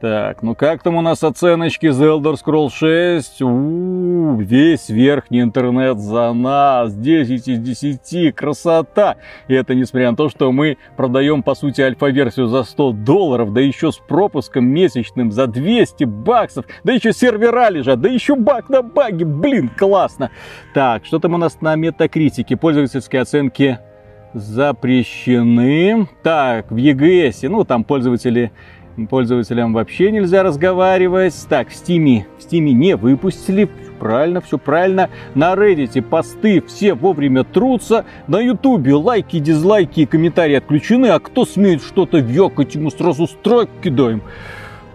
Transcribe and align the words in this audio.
Так, 0.00 0.44
ну 0.44 0.54
как 0.54 0.84
там 0.84 0.94
у 0.94 1.00
нас 1.00 1.24
оценочки 1.24 1.86
The 1.86 2.20
Elder 2.20 2.36
Scrolls 2.36 2.70
6? 2.70 3.42
У-у-у, 3.42 4.36
весь 4.36 4.88
верхний 4.90 5.40
интернет 5.40 5.98
за 5.98 6.32
нас. 6.32 6.94
10 6.94 7.48
из 7.48 7.58
10. 7.58 8.32
Красота. 8.32 9.16
И 9.48 9.54
это 9.54 9.74
несмотря 9.74 10.12
на 10.12 10.16
то, 10.16 10.28
что 10.28 10.52
мы 10.52 10.78
продаем, 10.96 11.42
по 11.42 11.56
сути, 11.56 11.80
альфа-версию 11.80 12.46
за 12.46 12.62
100 12.62 12.92
долларов, 12.92 13.52
да 13.52 13.60
еще 13.60 13.90
с 13.90 13.96
пропуском 13.96 14.66
месячным 14.66 15.32
за 15.32 15.48
200 15.48 16.04
баксов, 16.04 16.66
да 16.84 16.92
еще 16.92 17.12
сервера 17.12 17.68
лежат, 17.68 18.00
да 18.00 18.08
еще 18.08 18.36
баг 18.36 18.68
на 18.68 18.82
баге. 18.82 19.24
Блин, 19.24 19.68
классно. 19.76 20.30
Так, 20.74 21.06
что 21.06 21.18
там 21.18 21.34
у 21.34 21.38
нас 21.38 21.60
на 21.60 21.74
метакритике? 21.74 22.56
Пользовательские 22.56 23.22
оценки 23.22 23.80
запрещены. 24.34 26.08
Так, 26.22 26.70
в 26.70 26.76
EGS, 26.76 27.48
ну 27.48 27.64
там 27.64 27.84
пользователи 27.84 28.52
пользователям 29.06 29.72
вообще 29.72 30.10
нельзя 30.10 30.42
разговаривать. 30.42 31.34
Так, 31.48 31.68
в 31.68 31.72
Steam, 31.72 32.24
в 32.38 32.42
Steam 32.42 32.60
не 32.60 32.96
выпустили. 32.96 33.68
Правильно, 33.98 34.40
все 34.40 34.58
правильно. 34.58 35.10
На 35.34 35.54
Reddit 35.54 36.02
посты 36.02 36.62
все 36.62 36.94
вовремя 36.94 37.44
трутся. 37.44 38.04
На 38.26 38.40
Ютубе 38.40 38.94
лайки, 38.94 39.38
дизлайки 39.38 40.00
и 40.00 40.06
комментарии 40.06 40.56
отключены. 40.56 41.06
А 41.06 41.18
кто 41.18 41.44
смеет 41.44 41.82
что-то 41.82 42.18
векать, 42.18 42.74
ему 42.74 42.90
сразу 42.90 43.26
страйк 43.26 43.70
кидаем. 43.82 44.22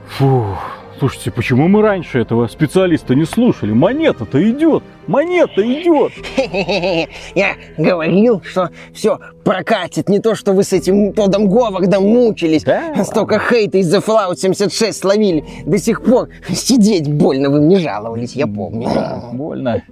Фух. 0.08 0.83
Слушайте, 1.04 1.32
почему 1.32 1.68
мы 1.68 1.82
раньше 1.82 2.18
этого 2.20 2.48
специалиста 2.48 3.14
не 3.14 3.26
слушали? 3.26 3.74
Монета-то 3.74 4.42
идет! 4.50 4.84
Монета 5.06 5.62
идет! 5.62 6.14
Я 7.36 7.56
говорил, 7.78 8.42
что 8.42 8.70
все 8.94 9.20
прокатит. 9.44 10.08
Не 10.08 10.20
то, 10.20 10.34
что 10.34 10.54
вы 10.54 10.64
с 10.64 10.72
этим 10.72 11.12
Тодом 11.12 11.50
Говардом 11.50 12.04
мучились. 12.04 12.64
Да? 12.64 13.04
Столько 13.04 13.38
хейта 13.38 13.80
из-за 13.80 13.98
Fallout 13.98 14.38
76 14.38 14.98
словили. 14.98 15.44
До 15.66 15.78
сих 15.78 16.02
пор 16.06 16.30
сидеть 16.48 17.12
больно 17.12 17.50
вы 17.50 17.60
мне 17.60 17.80
жаловались, 17.80 18.32
я 18.32 18.48
помню. 18.48 18.88
Больно. 19.34 19.84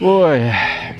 Ой, 0.00 0.50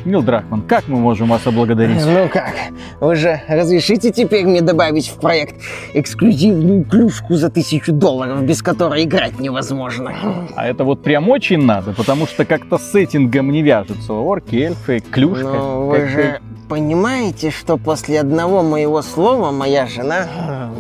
Нил 0.05 0.23
Дракман, 0.23 0.63
как 0.63 0.87
мы 0.87 0.99
можем 0.99 1.29
вас 1.29 1.45
облагодарить? 1.47 2.05
Ну 2.07 2.29
как, 2.29 2.55
вы 3.01 3.17
же 3.17 3.41
разрешите 3.49 4.13
теперь 4.13 4.45
мне 4.45 4.61
добавить 4.61 5.09
в 5.09 5.19
проект 5.19 5.57
эксклюзивную 5.95 6.85
клюшку 6.85 7.35
за 7.35 7.51
тысячу 7.51 7.93
долларов, 7.93 8.45
без 8.45 8.63
которой 8.63 9.03
играть 9.03 9.41
невозможно? 9.41 10.47
А 10.55 10.69
это 10.69 10.85
вот 10.85 11.03
прям 11.03 11.29
очень 11.29 11.61
надо, 11.61 11.93
потому 11.93 12.27
что 12.29 12.45
как-то 12.45 12.79
с 12.79 12.93
сеттингом 12.93 13.51
не 13.51 13.63
вяжется. 13.63 14.13
Орки, 14.13 14.57
эльфы, 14.57 15.01
клюшка. 15.11 15.45
Ну, 15.45 15.87
вы 15.89 16.07
же 16.07 16.41
понимаете, 16.69 17.51
что 17.51 17.77
после 17.77 18.21
одного 18.21 18.63
моего 18.63 19.03
слова 19.03 19.51
моя 19.51 19.87
жена, 19.89 20.71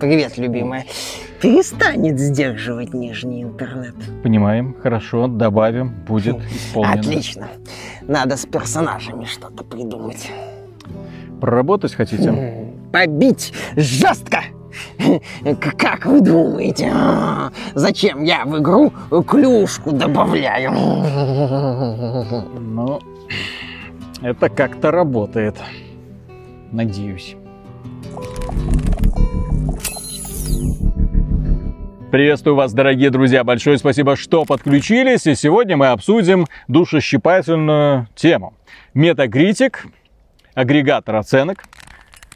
привет, 0.00 0.36
любимая, 0.36 0.84
перестанет 1.42 2.18
сдерживать 2.20 2.94
нижний 2.94 3.42
интернет. 3.42 3.94
Понимаем, 4.22 4.74
хорошо, 4.80 5.26
добавим, 5.26 5.92
будет 6.06 6.36
исполнено. 6.50 7.00
Отлично. 7.00 7.48
Надо 8.02 8.36
с 8.36 8.46
персонажами 8.46 9.24
что-то 9.24 9.64
придумать. 9.64 10.30
Проработать 11.40 11.94
хотите? 11.94 12.28
М, 12.28 12.90
Побить 12.92 13.52
жестко! 13.76 14.38
Как 15.76 16.06
вы 16.06 16.20
думаете, 16.20 16.90
а, 16.94 17.50
зачем 17.74 18.22
я 18.22 18.44
в 18.44 18.58
игру 18.58 18.90
клюшку 19.26 19.92
добавляю? 19.92 20.72
Ну, 22.58 23.00
это 24.22 24.48
как-то 24.48 24.90
работает. 24.90 25.56
Надеюсь. 26.70 27.36
Приветствую 32.12 32.56
вас, 32.56 32.74
дорогие 32.74 33.08
друзья. 33.08 33.42
Большое 33.42 33.78
спасибо, 33.78 34.16
что 34.16 34.44
подключились. 34.44 35.26
И 35.26 35.34
сегодня 35.34 35.78
мы 35.78 35.86
обсудим 35.86 36.44
душещипательную 36.68 38.06
тему. 38.14 38.52
Метакритик, 38.92 39.86
агрегатор 40.52 41.16
оценок, 41.16 41.64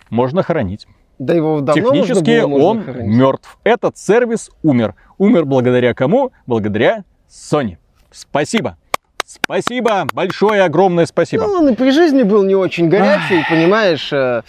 можно 0.09 0.43
хранить. 0.43 0.87
Да 1.19 1.35
его 1.35 1.61
давно 1.61 1.93
Технически 1.93 2.41
он 2.41 2.87
мертв. 3.07 3.59
Этот 3.65 3.99
сервис 3.99 4.51
умер. 4.63 4.95
Умер 5.19 5.45
благодаря 5.45 5.93
кому? 5.93 6.33
Благодаря 6.47 7.05
Sony. 7.29 7.77
Спасибо. 8.11 8.79
Спасибо, 9.27 10.07
большое, 10.13 10.63
огромное 10.63 11.05
спасибо. 11.05 11.47
Ну, 11.49 11.55
он 11.55 11.69
и 11.71 11.75
при 11.75 11.91
жизни 11.91 12.23
был 12.23 12.45
не 12.45 12.55
очень 12.55 12.89
горячий, 12.89 13.45
понимаешь, 13.51 14.13
э, 14.13 14.43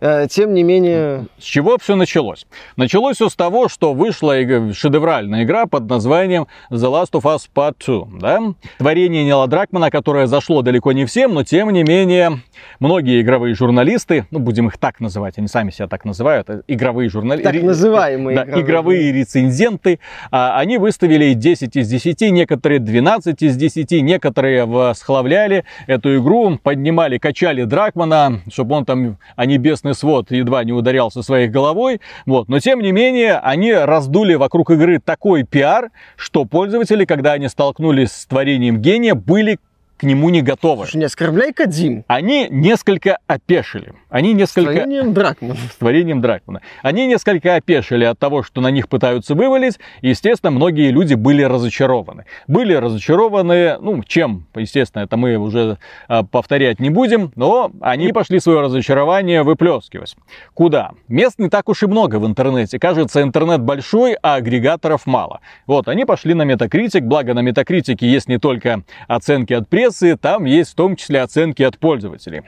э, 0.00 0.26
тем 0.28 0.54
не 0.54 0.64
менее... 0.64 1.26
С 1.38 1.44
чего 1.44 1.78
все 1.78 1.94
началось? 1.94 2.44
Началось 2.76 3.14
все 3.14 3.28
с 3.28 3.36
того, 3.36 3.68
что 3.68 3.94
вышла 3.94 4.34
шедевральная 4.72 5.44
игра 5.44 5.66
под 5.66 5.88
названием 5.88 6.48
The 6.68 6.90
Last 6.90 7.12
of 7.12 7.22
Us 7.22 7.42
Part 7.54 7.76
2. 7.86 8.18
Да? 8.20 8.40
Творение 8.78 9.24
Нила 9.24 9.46
Дракмана, 9.46 9.92
которое 9.92 10.26
зашло 10.26 10.62
далеко 10.62 10.90
не 10.90 11.04
всем, 11.04 11.32
но 11.32 11.44
тем 11.44 11.70
не 11.70 11.84
менее 11.84 12.40
многие 12.80 13.20
игровые 13.20 13.54
журналисты, 13.54 14.26
ну 14.32 14.40
будем 14.40 14.66
их 14.66 14.78
так 14.78 14.98
называть, 14.98 15.38
они 15.38 15.46
сами 15.46 15.70
себя 15.70 15.86
так 15.86 16.04
называют, 16.04 16.50
э, 16.50 16.62
игровые 16.66 17.08
журналисты. 17.08 17.52
Так 17.52 17.62
называемые 17.62 18.36
Да, 18.36 18.42
игровые. 18.42 18.64
игровые 18.64 19.12
рецензенты, 19.12 20.00
а, 20.32 20.58
они 20.58 20.78
выставили 20.78 21.34
10 21.34 21.76
из 21.76 21.88
10, 21.88 22.32
некоторые 22.32 22.80
12 22.80 23.40
из 23.40 23.56
10, 23.56 24.02
некоторые 24.02 24.23
восхваляли 24.30 25.64
эту 25.86 26.16
игру, 26.18 26.58
поднимали, 26.62 27.18
качали 27.18 27.64
Дракмана, 27.64 28.40
чтобы 28.50 28.76
он 28.76 28.84
там, 28.84 29.18
а 29.36 29.46
небесный 29.46 29.94
свод 29.94 30.30
едва 30.30 30.64
не 30.64 30.72
ударялся 30.72 31.22
своей 31.22 31.48
головой, 31.48 32.00
вот. 32.26 32.48
Но 32.48 32.58
тем 32.60 32.80
не 32.80 32.92
менее, 32.92 33.38
они 33.38 33.72
раздули 33.72 34.34
вокруг 34.34 34.70
игры 34.70 34.98
такой 34.98 35.44
пиар, 35.44 35.90
что 36.16 36.44
пользователи, 36.44 37.04
когда 37.04 37.32
они 37.32 37.48
столкнулись 37.48 38.12
с 38.12 38.26
творением 38.26 38.78
гения, 38.78 39.14
были 39.14 39.58
к 39.96 40.02
нему 40.02 40.28
не 40.30 40.42
готовы. 40.42 40.84
Слушай, 40.84 40.96
не 40.96 41.04
оскорбляй 41.04 41.52
Кадзим. 41.52 42.04
Они 42.08 42.48
несколько 42.50 43.18
опешили. 43.26 43.94
Они 44.14 44.32
несколько 44.32 44.70
Творением 44.70 45.12
Дракмана. 45.12 45.56
с 45.56 45.74
творением 45.78 46.20
Дракмана. 46.20 46.60
Они 46.82 47.08
несколько 47.08 47.56
опешили 47.56 48.04
от 48.04 48.16
того, 48.16 48.44
что 48.44 48.60
на 48.60 48.68
них 48.68 48.88
пытаются 48.88 49.34
вывалить. 49.34 49.80
И, 50.02 50.10
естественно, 50.10 50.52
многие 50.52 50.92
люди 50.92 51.14
были 51.14 51.42
разочарованы. 51.42 52.24
Были 52.46 52.74
разочарованы, 52.74 53.76
ну, 53.80 54.04
чем, 54.04 54.46
естественно, 54.54 55.02
это 55.02 55.16
мы 55.16 55.36
уже 55.36 55.78
а, 56.06 56.22
повторять 56.22 56.78
не 56.78 56.90
будем, 56.90 57.32
но 57.34 57.72
они 57.80 58.12
пошли 58.12 58.38
свое 58.38 58.60
разочарование 58.60 59.42
выплескивать. 59.42 60.14
Куда? 60.54 60.92
Мест 61.08 61.40
не 61.40 61.48
так 61.48 61.68
уж 61.68 61.82
и 61.82 61.88
много 61.88 62.20
в 62.20 62.26
интернете. 62.26 62.78
Кажется, 62.78 63.20
интернет 63.20 63.62
большой, 63.62 64.16
а 64.22 64.36
агрегаторов 64.36 65.06
мало. 65.06 65.40
Вот, 65.66 65.88
они 65.88 66.04
пошли 66.04 66.34
на 66.34 66.42
Metacritic, 66.42 67.00
благо 67.00 67.34
на 67.34 67.40
Метакритике 67.40 68.06
есть 68.06 68.28
не 68.28 68.38
только 68.38 68.84
оценки 69.08 69.54
от 69.54 69.68
прессы, 69.68 70.16
там 70.16 70.44
есть 70.44 70.70
в 70.70 70.74
том 70.76 70.94
числе 70.94 71.20
оценки 71.20 71.64
от 71.64 71.78
пользователей. 71.78 72.44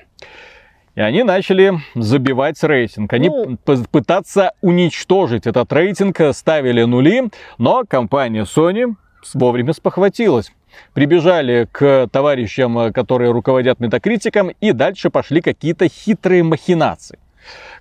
И 0.97 1.01
они 1.01 1.23
начали 1.23 1.75
забивать 1.95 2.63
рейтинг. 2.65 3.13
Они 3.13 3.29
Ну. 3.29 3.59
пытаться 3.93 4.53
уничтожить 4.63 5.47
этот 5.47 5.71
рейтинг, 5.73 6.19
ставили 6.33 6.83
нули, 6.85 7.31
но 7.59 7.85
компания 7.87 8.45
Sony 8.45 8.95
вовремя 9.35 9.75
спохватилась. 9.75 10.51
Прибежали 10.95 11.69
к 11.71 12.09
товарищам, 12.11 12.79
э, 12.79 12.93
которые 12.93 13.31
руководят 13.31 13.79
метакритиком, 13.79 14.51
и 14.61 14.73
дальше 14.73 15.11
пошли 15.11 15.41
какие-то 15.41 15.89
хитрые 15.89 16.43
махинации 16.43 17.19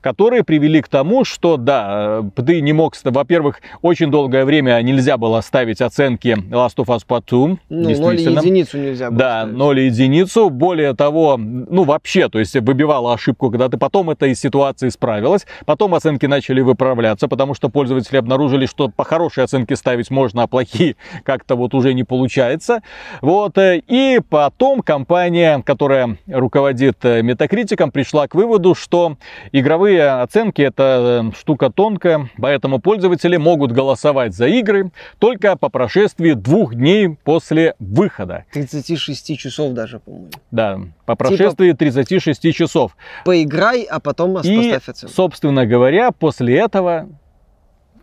которые 0.05 0.43
привели 0.43 0.83
к 0.83 0.87
тому, 0.87 1.25
что 1.25 1.57
да, 1.57 2.21
э, 2.37 2.43
ты 2.45 2.61
не 2.61 2.73
мог, 2.73 2.93
во-первых, 3.03 3.59
очень 3.81 4.11
долгое 4.11 4.45
время 4.45 4.79
нельзя 4.83 5.17
было 5.17 5.41
ставить 5.41 5.81
оценки 5.81 6.37
Last 6.51 6.75
of 6.77 6.85
Us 6.95 6.99
Part 7.09 7.23
2, 7.27 7.39
Ну, 7.39 7.57
ноль 7.69 7.81
и 7.81 7.87
действительно. 7.95 8.39
единицу 8.39 8.77
нельзя 8.77 9.09
было 9.09 9.17
Да, 9.17 9.41
ставить. 9.41 9.57
0 9.57 9.79
и 9.79 9.85
единицу. 9.85 10.49
Более 10.51 10.93
того, 10.93 11.37
ну 11.39 11.85
вообще, 11.85 12.29
то 12.29 12.37
есть 12.37 12.53
выбивала 12.55 13.15
ошибку, 13.15 13.49
когда 13.49 13.67
ты 13.67 13.77
потом 13.77 14.11
этой 14.11 14.35
ситуации 14.35 14.89
справилась. 14.89 15.47
Потом 15.65 15.95
оценки 15.95 16.27
начали 16.27 16.61
выправляться, 16.61 17.27
потому 17.27 17.55
что 17.55 17.69
пользователи 17.69 18.17
обнаружили, 18.17 18.67
что 18.67 18.89
по 18.89 19.03
хорошей 19.05 19.43
оценке 19.43 19.75
ставить 19.75 20.11
можно, 20.11 20.43
а 20.43 20.47
плохие 20.47 20.97
как-то 21.23 21.55
вот 21.55 21.73
уже 21.73 21.95
не 21.95 22.03
получается. 22.03 22.83
Вот. 23.21 23.57
э, 23.57 23.81
И 23.87 24.19
потом 24.29 24.81
компания, 24.81 25.63
которая 25.65 26.17
руководит 26.27 27.03
э, 27.05 27.23
метакритиком, 27.23 27.89
пришла 27.89 28.27
к 28.27 28.35
выводу, 28.35 28.75
что 28.75 29.17
игровые 29.51 29.94
оценки 29.97 30.61
это 30.61 31.23
э, 31.25 31.35
штука 31.37 31.69
тонкая, 31.69 32.29
поэтому 32.37 32.79
пользователи 32.79 33.37
могут 33.37 33.71
голосовать 33.71 34.33
за 34.33 34.47
игры 34.47 34.91
только 35.19 35.55
по 35.55 35.69
прошествии 35.69 36.33
двух 36.33 36.75
дней 36.75 37.17
после 37.23 37.75
выхода. 37.79 38.45
36 38.53 39.37
часов 39.37 39.73
даже, 39.73 39.99
по-моему. 39.99 40.29
Да, 40.51 40.79
по 41.05 41.15
прошествии 41.15 41.71
36 41.71 42.53
часов. 42.53 42.95
Поиграй, 43.25 43.83
а 43.83 43.99
потом 43.99 44.31
И, 44.39 44.55
поставь 44.55 44.89
оценку. 44.89 45.15
собственно 45.15 45.65
говоря, 45.65 46.11
после 46.11 46.57
этого 46.57 47.09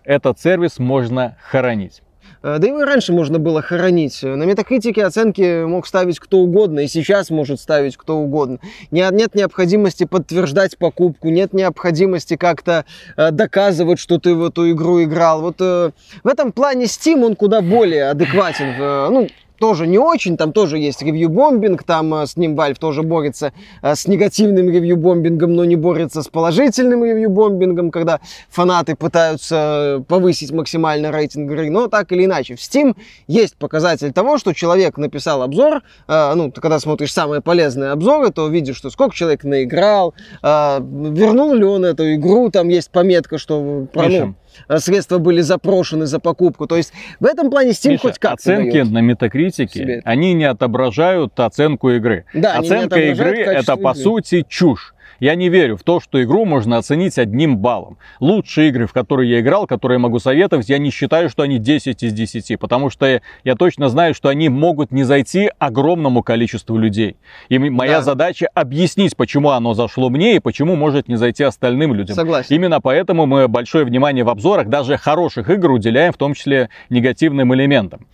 этот 0.05 0.41
сервис 0.41 0.79
можно 0.79 1.37
хоронить. 1.43 2.03
Э, 2.43 2.59
Да 2.59 2.67
и 2.69 2.73
раньше 2.73 3.13
можно 3.13 3.39
было 3.39 3.63
хоронить. 3.63 4.23
На 4.23 4.45
метакритике 4.45 5.05
оценки 5.05 5.65
мог 5.65 5.87
ставить 5.87 6.19
кто 6.19 6.39
угодно, 6.39 6.81
и 6.81 6.89
сейчас 6.89 7.31
может 7.31 7.61
ставить 7.61 7.97
кто 7.97 8.19
угодно. 8.19 8.59
Не- 8.91 9.09
Нет 9.13 9.35
необходимости 9.35 10.05
подтверждать 10.05 10.79
покупку, 10.79 11.29
нет 11.29 11.53
необходимости 11.53 12.37
как-то 12.37 12.85
э, 13.17 13.31
доказывать, 13.31 13.99
что 13.99 14.19
ты 14.19 14.35
в 14.35 14.45
эту 14.45 14.71
игру 14.73 15.03
играл. 15.03 15.41
Вот 15.43 15.57
э, 15.61 15.91
в 16.23 16.29
этом 16.29 16.53
плане 16.53 16.85
Steam, 16.87 17.25
он 17.25 17.37
куда 17.37 17.61
более 17.61 18.11
адекватен. 18.11 18.77
Ну, 19.13 19.29
тоже 19.63 19.87
не 19.87 19.97
очень, 19.97 20.37
там 20.37 20.53
тоже 20.53 20.77
есть 20.77 21.03
ревью-бомбинг, 21.03 21.85
там 21.85 22.13
э, 22.15 22.27
с 22.27 22.37
ним 22.37 22.57
Valve 22.59 22.81
тоже 22.81 23.05
борется 23.05 23.53
э, 23.81 23.95
с 23.95 24.09
негативным 24.09 24.69
ревью-бомбингом, 24.69 25.55
но 25.55 25.65
не 25.65 25.77
борется 25.77 26.23
с 26.23 26.27
положительным 26.27 27.05
ревью-бомбингом, 27.05 27.93
когда 27.93 28.19
фанаты 28.51 28.97
пытаются 28.97 30.01
э, 30.01 30.03
повысить 30.03 30.51
максимально 30.51 31.13
рейтинг 31.13 31.49
игры, 31.49 31.71
но 31.71 31.87
так 31.87 32.11
или 32.11 32.25
иначе. 32.25 32.57
В 32.57 32.59
Steam 32.59 32.97
есть 33.29 33.57
показатель 33.57 34.13
того, 34.13 34.37
что 34.37 34.53
человек 34.53 34.99
написал 34.99 35.43
обзор, 35.43 35.83
ну, 36.09 36.51
ты 36.51 36.61
когда 36.61 36.81
смотришь 36.81 37.13
самые 37.13 37.41
полезные 37.41 37.91
обзоры, 37.91 38.31
то 38.31 38.49
видишь, 38.49 38.77
что 38.77 38.91
сколько 38.91 39.15
человек 39.15 39.45
наиграл, 39.45 40.15
вернул 40.43 41.55
ли 41.55 41.65
он 41.65 41.85
эту 41.85 42.15
игру, 42.15 42.51
там 42.51 42.69
есть 42.69 42.91
пометка, 42.91 43.39
что 43.39 43.87
э, 43.95 44.33
средства 44.79 45.19
были 45.19 45.41
запрошены 45.41 46.07
за 46.07 46.19
покупку. 46.19 46.67
То 46.67 46.77
есть 46.77 46.93
в 47.21 47.25
этом 47.25 47.51
плане 47.51 47.71
Steam 47.71 47.91
Миша, 47.91 48.03
хоть 48.03 48.19
как 48.19 48.35
оценки 48.35 48.79
на 48.79 48.99
метакритике, 48.99 50.03
они 50.05 50.35
не 50.35 50.45
отображают 50.45 51.39
оценку 51.39 51.91
игры. 51.91 52.25
Да, 52.35 52.59
Оценка 52.59 53.01
игры 53.01 53.39
это 53.41 53.77
по 53.77 53.91
игры. 53.91 54.03
сути 54.03 54.45
чушь. 54.49 54.95
Я 55.23 55.37
не 55.37 55.51
верю 55.51 55.77
в 55.77 55.85
то, 55.85 56.01
что 56.01 56.21
игру 56.21 56.45
можно 56.45 56.79
оценить 56.79 57.17
одним 57.17 57.57
баллом. 57.59 57.97
Лучшие 58.19 58.71
игры, 58.71 58.89
в 58.89 58.93
которые 58.93 59.31
я 59.31 59.39
играл, 59.39 59.69
которые 59.69 59.99
могу 59.99 60.19
советовать, 60.19 60.69
я 60.69 60.79
не 60.79 60.91
считаю, 60.91 61.29
что 61.29 61.45
они 61.45 61.61
10 61.61 62.03
из 62.03 62.13
10, 62.13 62.59
потому 62.59 62.91
что 62.91 63.07
я, 63.07 63.21
я 63.45 63.55
точно 63.55 63.89
знаю, 63.89 64.15
что 64.15 64.31
они 64.31 64.49
могут 64.49 64.91
не 64.91 65.05
зайти 65.05 65.49
огромному 65.61 66.25
количеству 66.25 66.77
людей. 66.77 67.15
И 67.49 67.57
моя 67.61 67.99
Да. 67.99 68.03
задача 68.03 68.49
объяснить, 68.53 69.17
почему 69.17 69.51
оно 69.51 69.75
зашло 69.75 70.11
мне 70.11 70.35
и 70.35 70.39
почему 70.41 70.75
может 70.75 71.07
не 71.07 71.15
зайти 71.15 71.45
остальным 71.45 71.95
людям. 71.95 72.17
Согласен. 72.17 72.57
Именно 72.57 72.81
поэтому 72.81 73.25
мы 73.27 73.47
большое 73.47 73.85
внимание 73.85 74.25
в 74.25 74.29
обзорах 74.29 74.67
даже 74.67 74.97
хороших 74.97 75.51
игр 75.51 75.71
уделяем, 75.71 76.13
в 76.13 76.17
том 76.17 76.35
числе 76.35 76.69
негативным 76.91 77.55
элементам. 77.55 78.09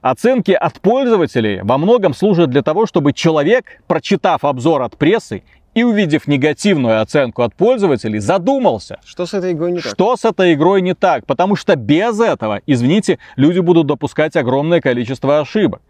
Оценки 0.00 0.52
от 0.52 0.80
пользователей 0.80 1.60
во 1.62 1.76
многом 1.76 2.14
служат 2.14 2.48
для 2.48 2.62
того, 2.62 2.86
чтобы 2.86 3.12
человек, 3.12 3.82
прочитав 3.86 4.44
обзор 4.44 4.80
от 4.80 4.96
прессы 4.96 5.42
и 5.74 5.82
увидев 5.82 6.26
негативную 6.26 7.00
оценку 7.00 7.42
от 7.42 7.54
пользователей, 7.54 8.18
задумался, 8.18 8.98
Что 9.04 9.26
с 9.26 9.34
этой 9.34 9.52
игрой 9.52 9.72
не 9.72 9.80
так? 9.80 9.92
что 9.92 10.16
с 10.16 10.24
этой 10.24 10.54
игрой 10.54 10.82
не 10.82 10.94
так, 10.94 11.26
потому 11.26 11.56
что 11.56 11.76
без 11.76 12.20
этого, 12.20 12.60
извините, 12.66 13.18
люди 13.36 13.58
будут 13.58 13.86
допускать 13.86 14.36
огромное 14.36 14.80
количество 14.80 15.40
ошибок. 15.40 15.82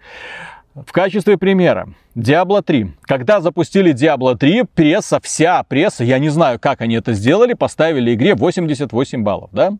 В 0.75 0.91
качестве 0.91 1.39
примера, 1.39 1.89
Diablo 2.17 2.61
3. 2.61 2.95
Когда 3.03 3.41
запустили 3.41 3.95
Diablo 3.95 4.37
3, 4.37 4.65
пресса, 4.75 5.21
вся 5.23 5.63
пресса, 5.63 6.03
я 6.03 6.19
не 6.19 6.31
знаю, 6.31 6.59
как 6.59 6.81
они 6.81 6.97
это 6.97 7.13
сделали, 7.13 7.53
поставили 7.55 8.13
игре 8.13 8.35
88 8.35 9.23
баллов, 9.23 9.51
да? 9.53 9.75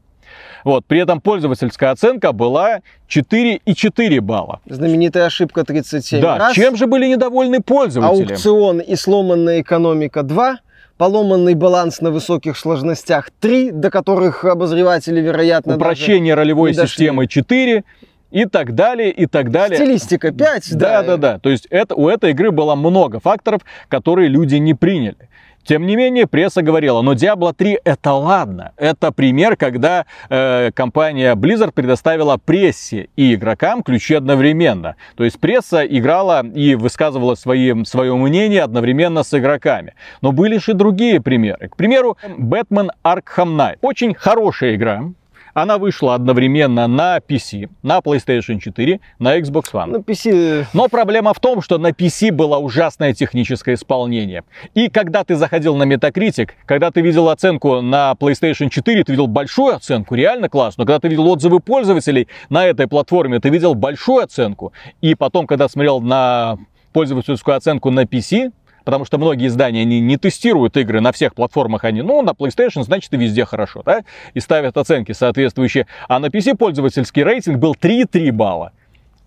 Вот, 0.65 0.85
при 0.87 1.01
этом 1.01 1.21
пользовательская 1.21 1.91
оценка 1.91 2.33
была 2.33 2.81
4,4 3.09 4.21
балла. 4.21 4.61
Знаменитая 4.67 5.27
ошибка 5.27 5.65
37 5.65 6.21
да, 6.21 6.39
раз. 6.39 6.55
чем 6.55 6.77
же 6.77 6.87
были 6.87 7.07
недовольны 7.07 7.61
пользователи? 7.61 8.33
Аукцион 8.33 8.81
и 8.81 8.97
сломанная 8.97 9.61
экономика 9.61 10.23
2. 10.23 10.59
Поломанный 10.97 11.55
баланс 11.55 12.01
на 12.01 12.13
высоких 12.13 12.57
сложностях 12.57 13.31
3, 13.41 13.73
до 13.73 13.91
которых 13.91 14.45
обозреватели, 14.45 15.21
вероятно, 15.21 15.75
Упрощение 15.75 16.35
ролевой 16.35 16.73
системы 16.73 17.27
4 17.27 17.83
и 18.31 18.45
так 18.47 18.75
далее, 18.75 19.11
и 19.11 19.27
так 19.27 19.51
далее. 19.51 19.77
Стилистика 19.77 20.33
5, 20.33 20.77
Да, 20.77 21.03
да, 21.03 21.17
да. 21.17 21.39
То 21.39 21.51
есть 21.51 21.67
это, 21.71 21.95
у 21.95 22.09
этой 22.09 22.31
игры 22.31 22.51
было 22.53 22.75
много 22.75 23.21
факторов, 23.21 23.63
которые 23.89 24.29
люди 24.29 24.57
не 24.57 24.75
приняли. 24.75 25.29
Тем 25.65 25.87
не 25.87 25.97
менее, 25.97 26.27
пресса 26.27 26.63
говорила, 26.63 27.01
но 27.03 27.15
Diablo 27.15 27.55
3 27.55 27.79
это 27.85 28.13
ладно. 28.13 28.73
Это 28.77 29.13
пример, 29.13 29.57
когда 29.57 30.07
э, 30.29 30.71
компания 30.73 31.35
Blizzard 31.35 31.73
предоставила 31.73 32.37
прессе 32.37 33.09
и 33.17 33.35
игрокам 33.35 33.83
ключи 33.83 34.15
одновременно. 34.15 34.97
То 35.17 35.25
есть 35.25 35.41
пресса 35.41 35.85
играла 35.85 36.45
и 36.47 36.75
высказывала 36.75 37.35
свои, 37.35 37.85
свое 37.85 38.15
мнение 38.15 38.63
одновременно 38.63 39.23
с 39.23 39.33
игроками. 39.33 39.95
Но 40.21 40.33
были 40.33 40.59
же 40.59 40.73
и 40.73 40.75
другие 40.75 41.21
примеры. 41.21 41.69
К 41.69 41.77
примеру, 41.77 42.19
Batman 42.23 42.89
Arkham 43.03 43.57
Knight. 43.57 43.79
Очень 43.81 44.15
хорошая 44.15 44.75
игра. 44.75 45.05
Она 45.55 45.79
вышла 45.79 46.15
одновременно 46.15 46.89
на 46.89 47.19
PC, 47.19 47.71
на 47.83 47.99
PlayStation 47.99 48.59
4, 48.59 49.01
на 49.21 49.39
Xbox 49.39 49.73
One. 49.73 49.87
На 49.87 49.97
PC 49.99 50.67
Но 50.73 50.89
проблема 50.89 51.33
в 51.33 51.41
том, 51.41 51.63
что 51.63 51.79
на 51.79 51.91
PC 51.91 52.33
было 52.33 52.59
ужасное 52.59 53.15
техническое 53.15 53.75
исполнение. 53.75 54.43
И 54.75 54.89
когда 54.89 55.23
ты 55.23 55.37
заходил 55.37 55.77
на 55.77 55.85
Metacritic, 55.85 56.51
когда 56.67 56.91
ты 56.91 57.01
видел 57.01 57.29
оценку 57.29 57.81
на 57.81 58.15
PlayStation 58.19 58.69
4, 58.69 59.05
ты 59.05 59.13
видел 59.13 59.29
большую 59.29 59.77
оценку, 59.77 60.17
реально 60.17 60.49
классно. 60.49 60.83
Но 60.83 60.87
когда 60.87 60.99
ты 60.99 61.09
видел 61.09 61.29
отзывы 61.29 61.61
пользователей 61.61 62.29
на 62.51 62.67
этой 62.67 62.89
платформе, 62.89 63.39
ты 63.39 63.49
видел 63.49 63.75
большую 63.75 64.25
оценку. 64.25 64.73
И 65.01 65.15
потом, 65.15 65.47
когда 65.47 65.69
смотрел 65.69 66.01
на 66.01 66.59
пользовательскую 66.93 67.57
оценку 67.57 67.91
на 67.91 68.05
PC, 68.05 68.53
Потому 68.85 69.05
что 69.05 69.19
многие 69.19 69.49
издания 69.49 69.83
они 69.83 70.01
не 70.01 70.17
тестируют 70.17 70.77
игры 70.77 71.01
на 71.01 71.13
всех 71.13 71.35
платформах, 71.35 71.85
они, 71.85 72.03
ну, 72.03 72.23
на 72.23 72.31
PlayStation, 72.31 72.83
значит, 72.83 73.13
и 73.15 73.17
везде 73.17 73.45
хорошо, 73.45 73.83
да? 73.85 74.05
И 74.35 74.41
ставят 74.41 74.77
оценки 74.77 75.13
соответствующие. 75.13 75.87
А 76.09 76.19
на 76.19 76.27
PC 76.27 76.57
пользовательский 76.57 77.23
рейтинг 77.23 77.59
был 77.59 77.75
3,3 77.75 78.31
балла. 78.31 78.73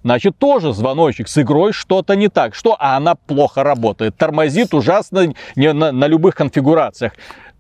Значит, 0.04 0.38
тоже 0.38 0.74
звоночек, 0.74 1.28
с 1.28 1.38
игрой 1.42 1.74
что-то 1.74 2.16
не 2.16 2.30
так. 2.30 2.56
Что? 2.56 2.78
А 2.80 2.96
она 2.96 3.16
плохо 3.16 3.64
работает, 3.64 4.16
тормозит 4.16 4.74
ужасно 4.74 5.34
не, 5.56 5.74
на, 5.74 5.92
на 5.92 6.08
любых 6.08 6.36
конфигурациях. 6.36 7.14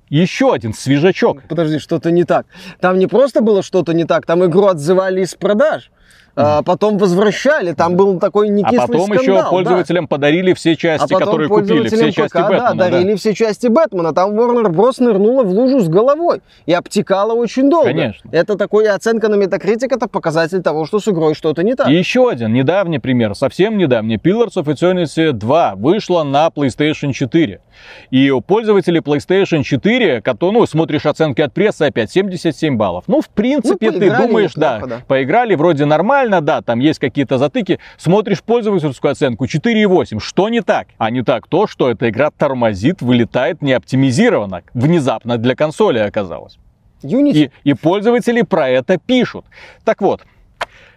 Еще 0.09 0.53
один 0.53 0.73
свежачок. 0.73 1.43
Подожди, 1.49 1.79
что-то 1.79 2.11
не 2.11 2.23
так. 2.23 2.45
Там 2.79 2.99
не 2.99 3.07
просто 3.07 3.41
было 3.41 3.61
что-то 3.61 3.93
не 3.93 4.05
так, 4.05 4.25
там 4.25 4.45
игру 4.45 4.67
отзывали 4.67 5.23
из 5.23 5.35
продаж. 5.35 5.91
А 6.39 6.61
потом 6.61 6.97
возвращали, 6.99 7.71
там 7.73 7.95
был 7.95 8.19
такой 8.19 8.47
А 8.47 8.51
некислый 8.51 8.79
потом 8.87 9.01
скандал. 9.05 9.21
еще 9.23 9.33
да. 9.33 9.49
пользователям 9.49 10.07
подарили 10.07 10.53
все 10.53 10.73
А 10.73 10.75
части, 10.75 11.13
потом 11.13 11.19
которые 11.27 11.49
купили, 11.49 11.87
все 11.87 12.11
части 12.11 12.27
ПК, 12.29 12.35
Бэтмена. 12.49 12.73
да, 12.75 12.89
дарили 12.89 13.15
все 13.15 13.33
части 13.33 13.67
Бэтмена. 13.67 14.13
Там 14.13 14.39
Warner 14.39 14.67
Bros. 14.71 14.93
нырнула 15.03 15.43
в 15.43 15.49
лужу 15.51 15.79
с 15.79 15.89
головой 15.89 16.41
и 16.67 16.73
обтекала 16.73 17.33
очень 17.33 17.69
долго. 17.69 17.87
Конечно. 17.87 18.29
Это 18.31 18.55
такой 18.55 18.87
оценка 18.87 19.29
на 19.29 19.35
Metacritic, 19.35 19.87
это 19.89 20.07
показатель 20.07 20.61
того, 20.61 20.85
что 20.85 20.99
с 20.99 21.07
игрой 21.07 21.33
что-то 21.33 21.63
не 21.63 21.73
так. 21.73 21.89
И 21.89 21.93
еще 21.95 22.29
один 22.29 22.53
недавний 22.53 22.99
пример, 22.99 23.33
совсем 23.33 23.77
недавний. 23.77 24.17
Pillars 24.17 24.55
of 24.57 24.65
Eternity 24.65 25.31
2 25.31 25.75
вышла 25.75 26.23
на 26.23 26.47
PlayStation 26.47 27.13
4. 27.13 27.61
И 28.09 28.29
у 28.31 28.41
пользователей 28.41 29.01
PlayStation 29.01 29.63
4, 29.63 30.21
которые, 30.21 30.59
ну, 30.59 30.65
смотришь 30.65 31.05
оценки 31.05 31.41
от 31.41 31.53
прессы, 31.53 31.83
опять 31.83 32.11
77 32.11 32.75
баллов. 32.75 33.03
Ну, 33.07 33.21
в 33.21 33.29
принципе, 33.29 33.91
Ну, 33.91 33.99
ты 33.99 34.09
думаешь, 34.09 34.55
неплохо, 34.55 34.79
да, 34.81 34.87
да. 34.87 35.01
поиграли 35.07 35.55
вроде 35.55 35.85
нормально, 35.85 36.26
да, 36.41 36.61
там 36.61 36.79
есть 36.79 36.99
какие-то 36.99 37.37
затыки. 37.37 37.79
Смотришь 37.97 38.43
пользовательскую 38.43 39.11
оценку 39.11 39.45
4,8. 39.45 40.19
Что 40.19 40.49
не 40.49 40.61
так? 40.61 40.87
А 40.97 41.09
не 41.11 41.23
так 41.23 41.47
то, 41.47 41.67
что 41.67 41.89
эта 41.89 42.09
игра 42.09 42.31
тормозит, 42.31 43.01
вылетает 43.01 43.61
не 43.61 43.73
оптимизирована. 43.73 44.63
Внезапно 44.73 45.37
для 45.37 45.55
консоли 45.55 45.99
оказалось. 45.99 46.57
Unity. 47.03 47.51
И, 47.63 47.69
и 47.69 47.73
пользователи 47.73 48.41
про 48.41 48.69
это 48.69 48.97
пишут. 48.97 49.45
Так 49.83 50.01
вот, 50.01 50.21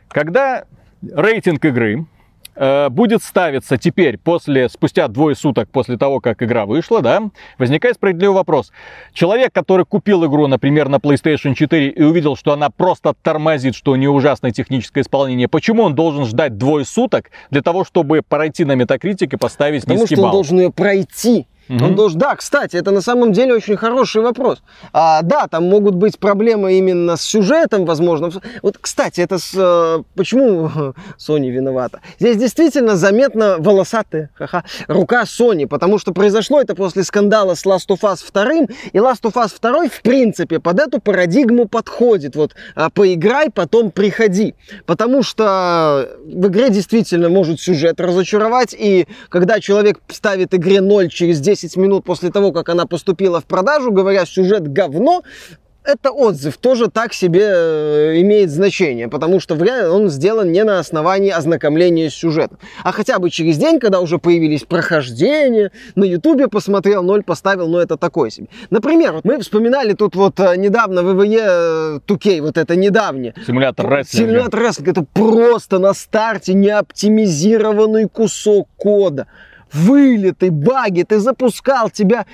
когда 0.09 0.65
рейтинг 1.03 1.65
игры 1.65 2.07
будет 2.91 3.23
ставиться 3.23 3.79
теперь, 3.79 4.19
после, 4.19 4.69
спустя 4.69 5.09
двое 5.09 5.35
суток 5.35 5.71
после 5.71 5.97
того, 5.97 6.21
как 6.21 6.43
игра 6.43 6.67
вышла, 6.67 7.01
да, 7.01 7.23
возникает 7.59 7.97
справедливый 7.97 8.37
вопрос. 8.37 8.71
Человек, 9.15 9.53
который 9.53 9.87
купил 9.87 10.27
игру, 10.27 10.47
например, 10.47 10.89
на 10.89 10.97
PlayStation 10.97 11.55
4 11.55 11.89
и 11.89 12.03
увидел, 12.03 12.37
что 12.37 12.53
она 12.53 12.69
просто 12.69 13.15
тормозит, 13.23 13.75
что 13.75 13.93
у 13.93 13.97
нее 13.97 14.11
ужасное 14.11 14.51
техническое 14.51 15.01
исполнение, 15.01 15.49
почему 15.49 15.85
он 15.85 15.95
должен 15.95 16.27
ждать 16.27 16.59
двое 16.59 16.85
суток 16.85 17.31
для 17.51 17.63
того, 17.63 17.85
чтобы 17.85 18.21
пройти 18.23 18.65
на 18.65 18.73
Metacritic 18.73 19.29
и 19.33 19.37
поставить 19.37 19.83
Потому 19.83 20.01
низкий 20.01 20.17
что 20.17 20.25
он 20.25 20.29
балл? 20.29 20.33
должен 20.35 20.61
ее 20.61 20.71
пройти. 20.71 21.47
Мгм. 21.71 21.85
Он 21.85 21.95
должен... 21.95 22.19
Да, 22.19 22.35
кстати, 22.35 22.77
это 22.77 22.91
на 22.91 23.01
самом 23.01 23.33
деле 23.33 23.55
очень 23.55 23.77
хороший 23.77 24.23
вопрос. 24.23 24.59
А, 24.93 25.23
да, 25.23 25.47
там 25.47 25.69
могут 25.69 25.95
быть 25.95 26.19
проблемы 26.19 26.79
именно 26.79 27.17
с 27.17 27.23
сюжетом, 27.23 27.85
возможно. 27.85 28.33
Вот, 28.61 28.77
кстати, 28.81 29.21
это 29.21 29.39
с, 29.39 29.53
э, 29.55 30.03
почему 30.17 30.69
Sony 31.19 31.49
виновата? 31.49 32.01
Здесь 32.19 32.39
действительно 32.39 32.97
заметно 32.97 33.57
волосатая 33.59 34.31
ха-ха, 34.35 34.65
рука 34.89 35.23
Sony, 35.23 35.69
потому 35.69 35.99
что 36.01 36.13
произошло 36.13 36.61
это 36.61 36.75
после 36.75 37.05
скандала 37.05 37.55
с 37.55 37.65
Last 37.65 37.87
of 37.91 38.01
Us 38.01 38.19
2, 38.33 38.75
и 38.93 38.99
Last 38.99 39.23
of 39.23 39.35
Us 39.35 39.53
2 39.61 39.89
в 39.91 40.03
принципе 40.03 40.59
под 40.59 40.81
эту 40.81 41.01
парадигму 41.01 41.69
подходит. 41.69 42.35
Вот 42.35 42.57
а, 42.75 42.91
поиграй, 42.91 43.49
потом 43.49 43.93
приходи. 43.93 44.57
Потому 44.87 45.23
что 45.23 46.09
в 46.25 46.49
игре 46.49 46.71
действительно 46.71 47.29
может 47.29 47.61
сюжет 47.61 48.01
разочаровать, 48.01 48.75
и 48.77 49.07
когда 49.29 49.61
человек 49.61 50.01
ставит 50.09 50.53
игре 50.53 50.81
0 50.81 51.09
через 51.11 51.39
10 51.39 51.60
минут 51.77 52.05
после 52.05 52.31
того, 52.31 52.53
как 52.53 52.69
она 52.69 52.87
поступила 52.87 53.41
в 53.41 53.45
продажу, 53.45 53.93
говоря, 53.93 54.27
сюжет 54.27 54.67
говно, 54.73 55.23
это 55.85 56.11
отзыв 56.11 56.57
тоже 56.59 56.89
так 56.89 57.13
себе 57.13 57.43
э, 57.43 58.21
имеет 58.21 58.51
значение, 58.51 59.09
потому 59.09 59.41
что 59.41 59.55
он 59.91 60.11
сделан 60.11 60.53
не 60.53 60.63
на 60.65 60.79
основании 60.79 61.31
ознакомления 61.31 62.11
с 62.11 62.15
сюжетом, 62.15 62.59
а 62.85 62.93
хотя 62.93 63.19
бы 63.19 63.31
через 63.31 63.57
день, 63.57 63.79
когда 63.81 64.01
уже 64.01 64.19
появились 64.19 64.65
прохождения, 64.65 65.73
на 65.95 66.05
ютубе 66.05 66.49
посмотрел, 66.49 67.03
ноль 67.03 67.23
поставил, 67.23 67.69
но 67.69 67.81
это 67.81 67.97
такое 67.97 68.31
себе. 68.31 68.49
Например, 68.69 69.21
мы 69.25 69.41
вспоминали 69.41 69.95
тут 69.95 70.17
вот 70.17 70.39
э, 70.41 70.57
недавно 70.57 71.03
ВВЕ 71.03 72.01
2K, 72.07 72.43
вот 72.43 72.59
это 72.59 72.77
недавнее. 72.77 73.35
Симулятор 73.47 73.89
рестлинга. 73.89 74.29
Симулятор 74.29 74.61
рестлинга, 74.61 74.91
это 74.91 75.07
просто 75.15 75.79
на 75.79 75.95
старте 75.95 76.53
неоптимизированный 76.55 78.09
кусок 78.09 78.69
кода 78.77 79.27
вылеты, 79.73 80.51
баги, 80.51 81.03
ты 81.03 81.19
запускал, 81.19 81.91
тебя 81.91 82.27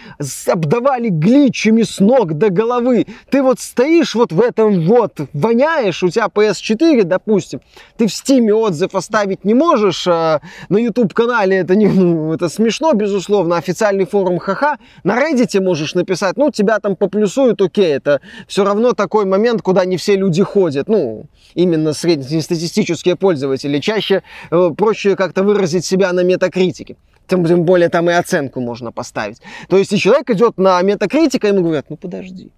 обдавали 0.46 1.08
гличами 1.08 1.82
с 1.82 2.00
ног 2.00 2.34
до 2.34 2.50
головы. 2.50 3.06
Ты 3.30 3.42
вот 3.42 3.60
стоишь 3.60 4.14
вот 4.14 4.32
в 4.32 4.40
этом 4.40 4.86
вот, 4.86 5.20
воняешь, 5.32 6.02
у 6.02 6.08
тебя 6.08 6.26
PS4, 6.26 7.04
допустим, 7.04 7.60
ты 7.96 8.06
в 8.06 8.12
Стиме 8.12 8.54
отзыв 8.54 8.94
оставить 8.94 9.44
не 9.44 9.54
можешь, 9.54 10.06
а 10.06 10.40
на 10.68 10.78
YouTube-канале 10.78 11.56
это, 11.58 11.74
не, 11.76 11.86
ну, 11.86 12.32
это 12.32 12.48
смешно, 12.48 12.92
безусловно, 12.92 13.56
официальный 13.56 14.06
форум 14.06 14.38
ха-ха, 14.38 14.78
на 15.04 15.16
Reddit 15.18 15.60
можешь 15.60 15.94
написать, 15.94 16.36
ну, 16.36 16.50
тебя 16.50 16.78
там 16.78 16.96
поплюсуют, 16.96 17.60
окей, 17.60 17.94
это 17.94 18.20
все 18.46 18.64
равно 18.64 18.92
такой 18.92 19.24
момент, 19.24 19.62
куда 19.62 19.84
не 19.84 19.96
все 19.96 20.16
люди 20.16 20.42
ходят, 20.42 20.88
ну, 20.88 21.26
именно 21.54 21.92
среднестатистические 21.92 23.16
пользователи, 23.16 23.78
чаще 23.78 24.22
э, 24.50 24.70
проще 24.76 25.16
как-то 25.16 25.42
выразить 25.42 25.84
себя 25.84 26.12
на 26.12 26.22
метакритике 26.22 26.96
тем, 27.26 27.44
тем 27.44 27.64
более 27.64 27.88
там 27.88 28.10
и 28.10 28.12
оценку 28.12 28.60
можно 28.60 28.92
поставить. 28.92 29.40
То 29.68 29.76
есть, 29.76 29.92
и 29.92 29.98
человек 29.98 30.30
идет 30.30 30.58
на 30.58 30.80
метакритика, 30.82 31.48
ему 31.48 31.62
говорят, 31.62 31.86
ну 31.88 31.96
подожди, 31.96 32.50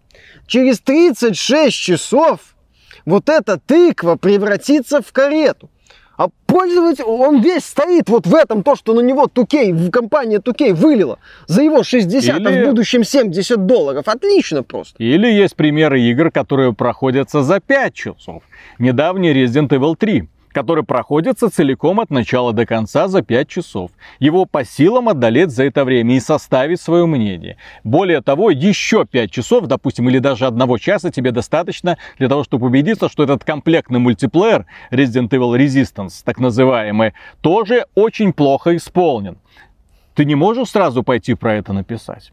через 0.47 0.81
36 0.81 1.77
часов 1.77 2.57
вот 3.05 3.29
эта 3.29 3.59
тыква 3.59 4.17
превратится 4.17 5.01
в 5.03 5.13
карету. 5.13 5.71
А 6.19 6.31
пользователь, 6.47 7.05
он 7.05 7.41
весь 7.41 7.65
стоит 7.65 8.09
вот 8.09 8.27
в 8.27 8.35
этом, 8.35 8.65
то, 8.65 8.75
что 8.75 8.93
на 8.93 9.01
него 9.01 9.29
Тукей, 9.29 9.73
в 9.73 9.89
компания 9.91 10.41
Тукей 10.41 10.73
вылила 10.73 11.21
за 11.47 11.63
его 11.63 11.85
60, 11.85 12.41
Или... 12.41 12.45
а 12.45 12.65
в 12.65 12.69
будущем 12.71 13.05
70 13.05 13.67
долларов. 13.67 14.09
Отлично 14.09 14.65
просто. 14.65 15.01
Или 15.01 15.29
есть 15.29 15.55
примеры 15.55 16.01
игр, 16.01 16.33
которые 16.33 16.75
проходятся 16.75 17.45
за 17.45 17.61
5 17.61 17.95
часов. 17.95 18.43
Недавний 18.81 19.33
Resident 19.33 19.69
Evil 19.69 19.95
3 19.97 20.29
который 20.59 20.83
проходится 20.83 21.50
целиком 21.50 22.00
от 22.00 22.11
начала 22.11 22.53
до 22.53 22.67
конца 22.67 23.07
за 23.07 23.23
5 23.23 23.49
часов. 23.49 23.93
Его 24.19 24.45
по 24.45 24.65
силам 24.65 25.09
одолеть 25.09 25.50
за 25.50 25.62
это 25.62 25.85
время 25.85 26.17
и 26.17 26.21
составить 26.21 26.81
свое 26.81 27.07
мнение. 27.07 27.59
Более 27.85 28.23
того, 28.23 28.50
еще 28.50 29.05
5 29.05 29.31
часов, 29.31 29.67
допустим, 29.67 30.09
или 30.09 30.19
даже 30.19 30.47
одного 30.47 30.79
часа 30.79 31.12
тебе 31.12 31.31
достаточно 31.31 31.97
для 32.19 32.29
того, 32.29 32.43
чтобы 32.43 32.67
убедиться, 32.67 33.09
что 33.09 33.23
этот 33.23 33.45
комплектный 33.45 34.00
мультиплеер 34.00 34.67
Resident 34.91 35.29
Evil 35.29 35.57
Resistance, 35.57 36.23
так 36.25 36.41
называемый, 36.41 37.12
тоже 37.41 37.87
очень 37.95 38.33
плохо 38.33 38.75
исполнен. 38.75 39.38
Ты 40.17 40.25
не 40.25 40.35
можешь 40.35 40.71
сразу 40.71 41.05
пойти 41.05 41.35
про 41.35 41.55
это 41.55 41.73
написать. 41.73 42.33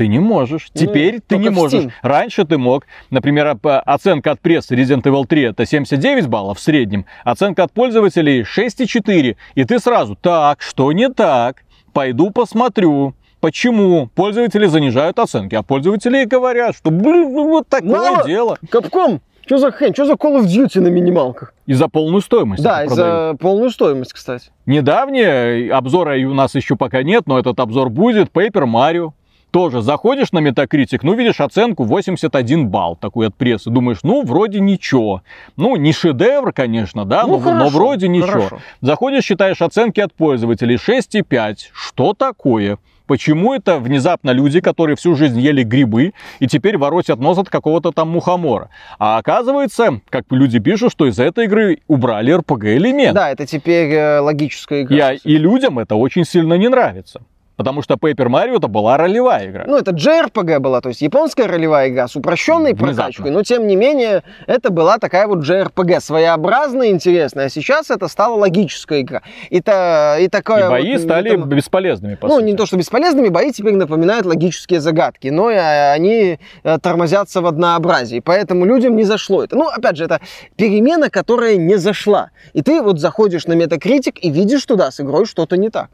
Ты 0.00 0.08
не 0.08 0.18
можешь. 0.18 0.70
Ну, 0.74 0.80
Теперь 0.80 1.20
ты 1.20 1.36
не 1.36 1.50
можешь. 1.50 1.92
Раньше 2.00 2.46
ты 2.46 2.56
мог. 2.56 2.86
Например, 3.10 3.54
оценка 3.84 4.30
от 4.30 4.40
прессы 4.40 4.74
Resident 4.74 5.02
Evil 5.02 5.26
3 5.26 5.42
это 5.42 5.66
79 5.66 6.26
баллов 6.26 6.56
в 6.56 6.62
среднем. 6.62 7.04
Оценка 7.22 7.64
от 7.64 7.72
пользователей 7.72 8.40
6,4. 8.40 9.36
И 9.56 9.64
ты 9.64 9.78
сразу, 9.78 10.16
так, 10.16 10.62
что 10.62 10.90
не 10.92 11.10
так? 11.10 11.64
Пойду 11.92 12.30
посмотрю. 12.30 13.12
Почему 13.40 14.06
пользователи 14.06 14.64
занижают 14.64 15.18
оценки, 15.18 15.54
а 15.54 15.62
пользователи 15.62 16.24
говорят, 16.24 16.76
что, 16.76 16.90
блин, 16.90 17.34
ну 17.34 17.48
вот 17.50 17.68
такое 17.68 18.12
Мало. 18.12 18.26
дело. 18.26 18.56
Капком, 18.70 19.20
что 19.44 19.58
за 19.58 19.70
хрень? 19.70 19.92
Что 19.92 20.06
за 20.06 20.14
Call 20.14 20.40
of 20.40 20.46
Duty 20.46 20.80
на 20.80 20.88
минималках? 20.88 21.52
И 21.66 21.74
за 21.74 21.88
полную 21.88 22.22
стоимость. 22.22 22.62
Да, 22.62 22.84
и 22.84 22.88
за 22.88 23.36
полную 23.38 23.68
стоимость, 23.68 24.14
кстати. 24.14 24.50
Недавнее, 24.64 25.70
обзора 25.74 26.16
у 26.26 26.32
нас 26.32 26.54
еще 26.54 26.76
пока 26.76 27.02
нет, 27.02 27.24
но 27.26 27.38
этот 27.38 27.60
обзор 27.60 27.90
будет, 27.90 28.30
Paper 28.32 28.64
Mario 28.64 29.12
тоже 29.50 29.82
заходишь 29.82 30.32
на 30.32 30.38
Metacritic, 30.38 31.00
ну, 31.02 31.14
видишь 31.14 31.40
оценку 31.40 31.84
81 31.84 32.68
балл 32.68 32.96
такой 32.96 33.28
от 33.28 33.34
прессы. 33.34 33.70
Думаешь, 33.70 33.98
ну, 34.02 34.22
вроде 34.22 34.60
ничего. 34.60 35.22
Ну, 35.56 35.76
не 35.76 35.92
шедевр, 35.92 36.52
конечно, 36.52 37.04
да, 37.04 37.22
ну, 37.22 37.34
но, 37.34 37.38
хорошо, 37.38 37.58
но 37.58 37.68
вроде 37.68 38.08
ничего. 38.08 38.30
Хорошо. 38.30 38.58
Заходишь, 38.80 39.24
считаешь 39.24 39.60
оценки 39.60 40.00
от 40.00 40.12
пользователей 40.14 40.76
6,5. 40.76 41.56
Что 41.72 42.14
такое? 42.14 42.78
Почему 43.10 43.54
это 43.54 43.80
внезапно 43.80 44.30
люди, 44.30 44.60
которые 44.60 44.94
всю 44.94 45.16
жизнь 45.16 45.40
ели 45.40 45.64
грибы 45.64 46.12
и 46.38 46.46
теперь 46.46 46.78
воротят 46.78 47.18
нос 47.18 47.38
от 47.38 47.50
какого-то 47.50 47.90
там 47.90 48.08
мухомора? 48.08 48.70
А 49.00 49.18
оказывается, 49.18 50.00
как 50.10 50.26
люди 50.30 50.60
пишут, 50.60 50.92
что 50.92 51.08
из 51.08 51.18
этой 51.18 51.46
игры 51.46 51.78
убрали 51.88 52.32
RPG 52.38 52.76
элемент. 52.76 53.16
Да, 53.16 53.28
это 53.30 53.46
теперь 53.46 53.92
э, 53.92 54.20
логическая 54.20 54.82
игра. 54.82 55.14
И, 55.14 55.18
и 55.24 55.36
людям 55.38 55.80
это 55.80 55.96
очень 55.96 56.24
сильно 56.24 56.54
не 56.54 56.68
нравится. 56.68 57.20
Потому 57.60 57.82
что 57.82 57.96
Paper 57.96 58.28
Mario 58.28 58.56
это 58.56 58.68
была 58.68 58.96
ролевая 58.96 59.50
игра. 59.50 59.64
Ну, 59.66 59.76
это 59.76 59.90
JRPG 59.90 60.60
была, 60.60 60.80
то 60.80 60.88
есть 60.88 61.02
японская 61.02 61.46
ролевая 61.46 61.90
игра 61.90 62.08
с 62.08 62.16
упрощенной 62.16 62.72
Внезапно. 62.72 62.94
прокачкой. 62.94 63.30
Но, 63.32 63.42
тем 63.42 63.66
не 63.66 63.76
менее, 63.76 64.22
это 64.46 64.70
была 64.70 64.96
такая 64.96 65.26
вот 65.26 65.40
JRPG, 65.40 66.00
своеобразная, 66.00 66.88
интересная. 66.88 67.44
А 67.44 67.48
сейчас 67.50 67.90
это 67.90 68.08
стала 68.08 68.36
логическая 68.36 69.02
игра. 69.02 69.20
И, 69.50 69.60
та, 69.60 70.18
и 70.18 70.28
такая... 70.28 70.68
И 70.68 70.70
бои 70.70 70.92
вот, 70.94 71.02
стали 71.02 71.36
там, 71.36 71.50
бесполезными, 71.50 72.14
по 72.14 72.28
Ну, 72.28 72.36
сути. 72.36 72.44
не 72.46 72.56
то, 72.56 72.64
что 72.64 72.78
бесполезными, 72.78 73.28
бои 73.28 73.52
теперь 73.52 73.74
напоминают 73.74 74.24
логические 74.24 74.80
загадки. 74.80 75.28
Но 75.28 75.50
и 75.50 75.56
они 75.56 76.38
э, 76.64 76.78
тормозятся 76.78 77.42
в 77.42 77.46
однообразии. 77.46 78.20
Поэтому 78.20 78.64
людям 78.64 78.96
не 78.96 79.04
зашло 79.04 79.44
это. 79.44 79.54
Ну, 79.54 79.68
опять 79.68 79.98
же, 79.98 80.04
это 80.04 80.22
перемена, 80.56 81.10
которая 81.10 81.56
не 81.56 81.76
зашла. 81.76 82.30
И 82.54 82.62
ты 82.62 82.80
вот 82.80 82.98
заходишь 83.00 83.44
на 83.46 83.52
Metacritic 83.52 84.18
и 84.18 84.30
видишь, 84.30 84.62
что 84.62 84.76
да, 84.76 84.90
с 84.90 84.98
игрой 85.00 85.26
что-то 85.26 85.58
не 85.58 85.68
так. 85.68 85.90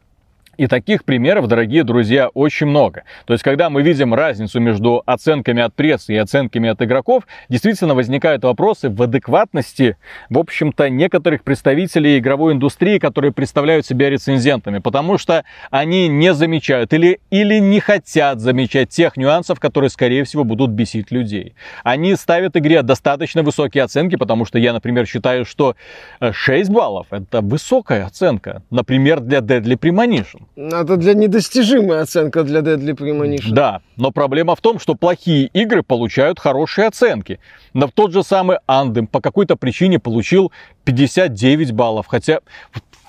И 0.57 0.67
таких 0.69 1.05
примеров, 1.05 1.49
дорогие 1.49 1.85
друзья, 1.85 2.29
очень 2.29 2.67
много. 2.67 3.05
То 3.27 3.35
есть, 3.35 3.45
когда 3.45 3.69
мы 3.69 3.83
видим 3.83 4.15
разницу 4.15 4.59
между 4.59 5.03
оценками 5.05 5.63
от 5.63 5.75
прессы 5.75 6.15
и 6.15 6.17
оценками 6.17 6.71
от 6.71 6.81
игроков, 6.81 7.27
действительно 7.51 7.95
возникают 7.95 8.43
вопросы 8.43 8.89
в 8.89 9.03
адекватности, 9.03 9.99
в 10.31 10.39
общем-то, 10.39 10.89
некоторых 10.89 11.45
представителей 11.45 12.19
игровой 12.19 12.55
индустрии, 12.55 12.99
которые 12.99 13.33
представляют 13.33 13.85
себя 13.85 14.09
рецензентами, 14.09 14.79
потому 14.79 15.19
что 15.19 15.45
они 15.71 16.09
не 16.09 16.33
замечают 16.33 16.95
или, 16.95 17.21
или 17.31 17.59
не 17.59 17.81
хотят 17.81 18.41
замечать 18.41 18.89
тех 18.89 19.19
нюансов, 19.19 19.61
которые, 19.61 19.91
скорее 19.91 20.25
всего, 20.25 20.45
будут 20.45 20.71
бесить 20.71 21.11
людей. 21.11 21.55
Они 21.85 22.15
ставят 22.17 22.57
игре 22.57 22.81
достаточно 22.83 23.43
высокие 23.43 23.85
оценки, 23.85 24.17
потому 24.17 24.47
что 24.47 24.59
я, 24.59 24.73
например, 24.73 25.07
считаю, 25.07 25.45
что 25.45 25.77
6 26.21 26.71
баллов 26.71 27.09
это 27.11 27.43
высокая 27.43 28.07
оценка, 28.07 28.63
например, 28.71 29.21
для 29.21 29.41
Deadly 29.41 29.79
Premonition. 29.79 30.46
Это 30.55 30.97
для 30.97 31.15
недостижимая 31.15 32.03
оценка 32.03 32.43
для 32.43 32.61
Deadly 32.61 32.95
Premonition. 32.95 33.53
Да, 33.53 33.83
но 33.97 34.11
проблема 34.11 34.55
в 34.57 34.61
том, 34.61 34.79
что 34.79 34.95
плохие 34.95 35.47
игры 35.49 35.83
получают 35.83 36.39
хорошие 36.39 36.87
оценки. 36.87 37.41
Но 37.75 37.89
тот 37.89 38.13
же 38.13 38.23
самый 38.23 38.59
Андем 38.67 39.07
по 39.07 39.21
какой-то 39.21 39.57
причине 39.57 39.99
получил 39.99 40.53
59 40.85 41.73
баллов, 41.73 42.07
хотя 42.07 42.41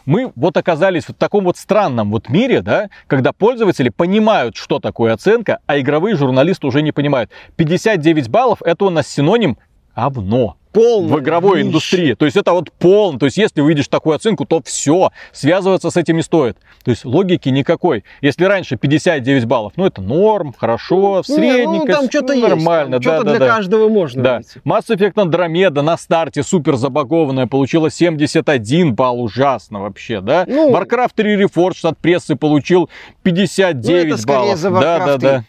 мы 0.05 0.31
вот 0.35 0.55
оказались 0.57 1.05
в 1.05 1.13
таком 1.13 1.43
вот 1.43 1.57
странном 1.57 2.11
вот 2.11 2.29
мире, 2.29 2.61
да, 2.61 2.89
когда 3.07 3.33
пользователи 3.33 3.89
понимают, 3.89 4.55
что 4.55 4.79
такое 4.79 5.13
оценка, 5.13 5.59
а 5.67 5.79
игровые 5.79 6.15
журналисты 6.15 6.65
уже 6.65 6.81
не 6.81 6.93
понимают. 6.93 7.29
59 7.57 8.29
баллов 8.29 8.61
это 8.61 8.85
у 8.85 8.89
нас 8.89 9.07
синоним 9.07 9.57
говно 9.95 10.57
полный 10.77 11.13
в 11.13 11.19
игровой 11.19 11.57
вещь. 11.57 11.67
индустрии. 11.67 12.13
То 12.13 12.25
есть 12.25 12.37
это 12.37 12.53
вот 12.53 12.71
полный. 12.71 13.19
То 13.19 13.25
есть 13.25 13.37
если 13.37 13.61
увидишь 13.61 13.87
такую 13.87 14.15
оценку, 14.15 14.45
то 14.45 14.61
все, 14.63 15.11
связываться 15.31 15.89
с 15.89 15.97
этим 15.97 16.17
не 16.17 16.23
стоит. 16.23 16.57
То 16.83 16.91
есть 16.91 17.05
логики 17.05 17.49
никакой. 17.49 18.03
Если 18.21 18.45
раньше 18.45 18.77
59 18.77 19.45
баллов, 19.45 19.73
ну 19.75 19.85
это 19.85 20.01
норм, 20.01 20.53
хорошо, 20.57 21.23
средненько, 21.23 21.85
ну, 21.85 21.85
там 21.85 22.09
что-то 22.09 22.35
нормально. 22.35 22.95
Есть, 22.95 23.03
там, 23.05 23.13
да, 23.13 23.17
что-то 23.17 23.23
да, 23.23 23.31
для 23.31 23.39
да. 23.39 23.55
каждого 23.55 23.89
можно 23.89 24.23
да. 24.23 24.33
найти. 24.35 24.59
Mass 24.65 24.95
Effect 24.95 25.13
Andromeda 25.13 25.81
на 25.81 25.97
старте 25.97 26.43
супер 26.43 26.75
забагованная, 26.75 27.47
получила 27.47 27.89
71 27.89 28.93
балл, 28.95 29.21
ужасно 29.21 29.81
вообще, 29.81 30.21
да? 30.21 30.45
Ну, 30.47 30.71
Warcraft 30.71 31.11
3 31.15 31.43
Reforged 31.43 31.87
от 31.87 31.97
прессы 31.97 32.35
получил 32.35 32.89
59 33.23 34.07
ну, 34.07 34.15
это 34.15 34.27
баллов. 34.27 34.57
За 34.57 34.69
Warcraft 34.69 34.81
да, 34.81 35.05
да, 35.05 35.17
да 35.17 35.43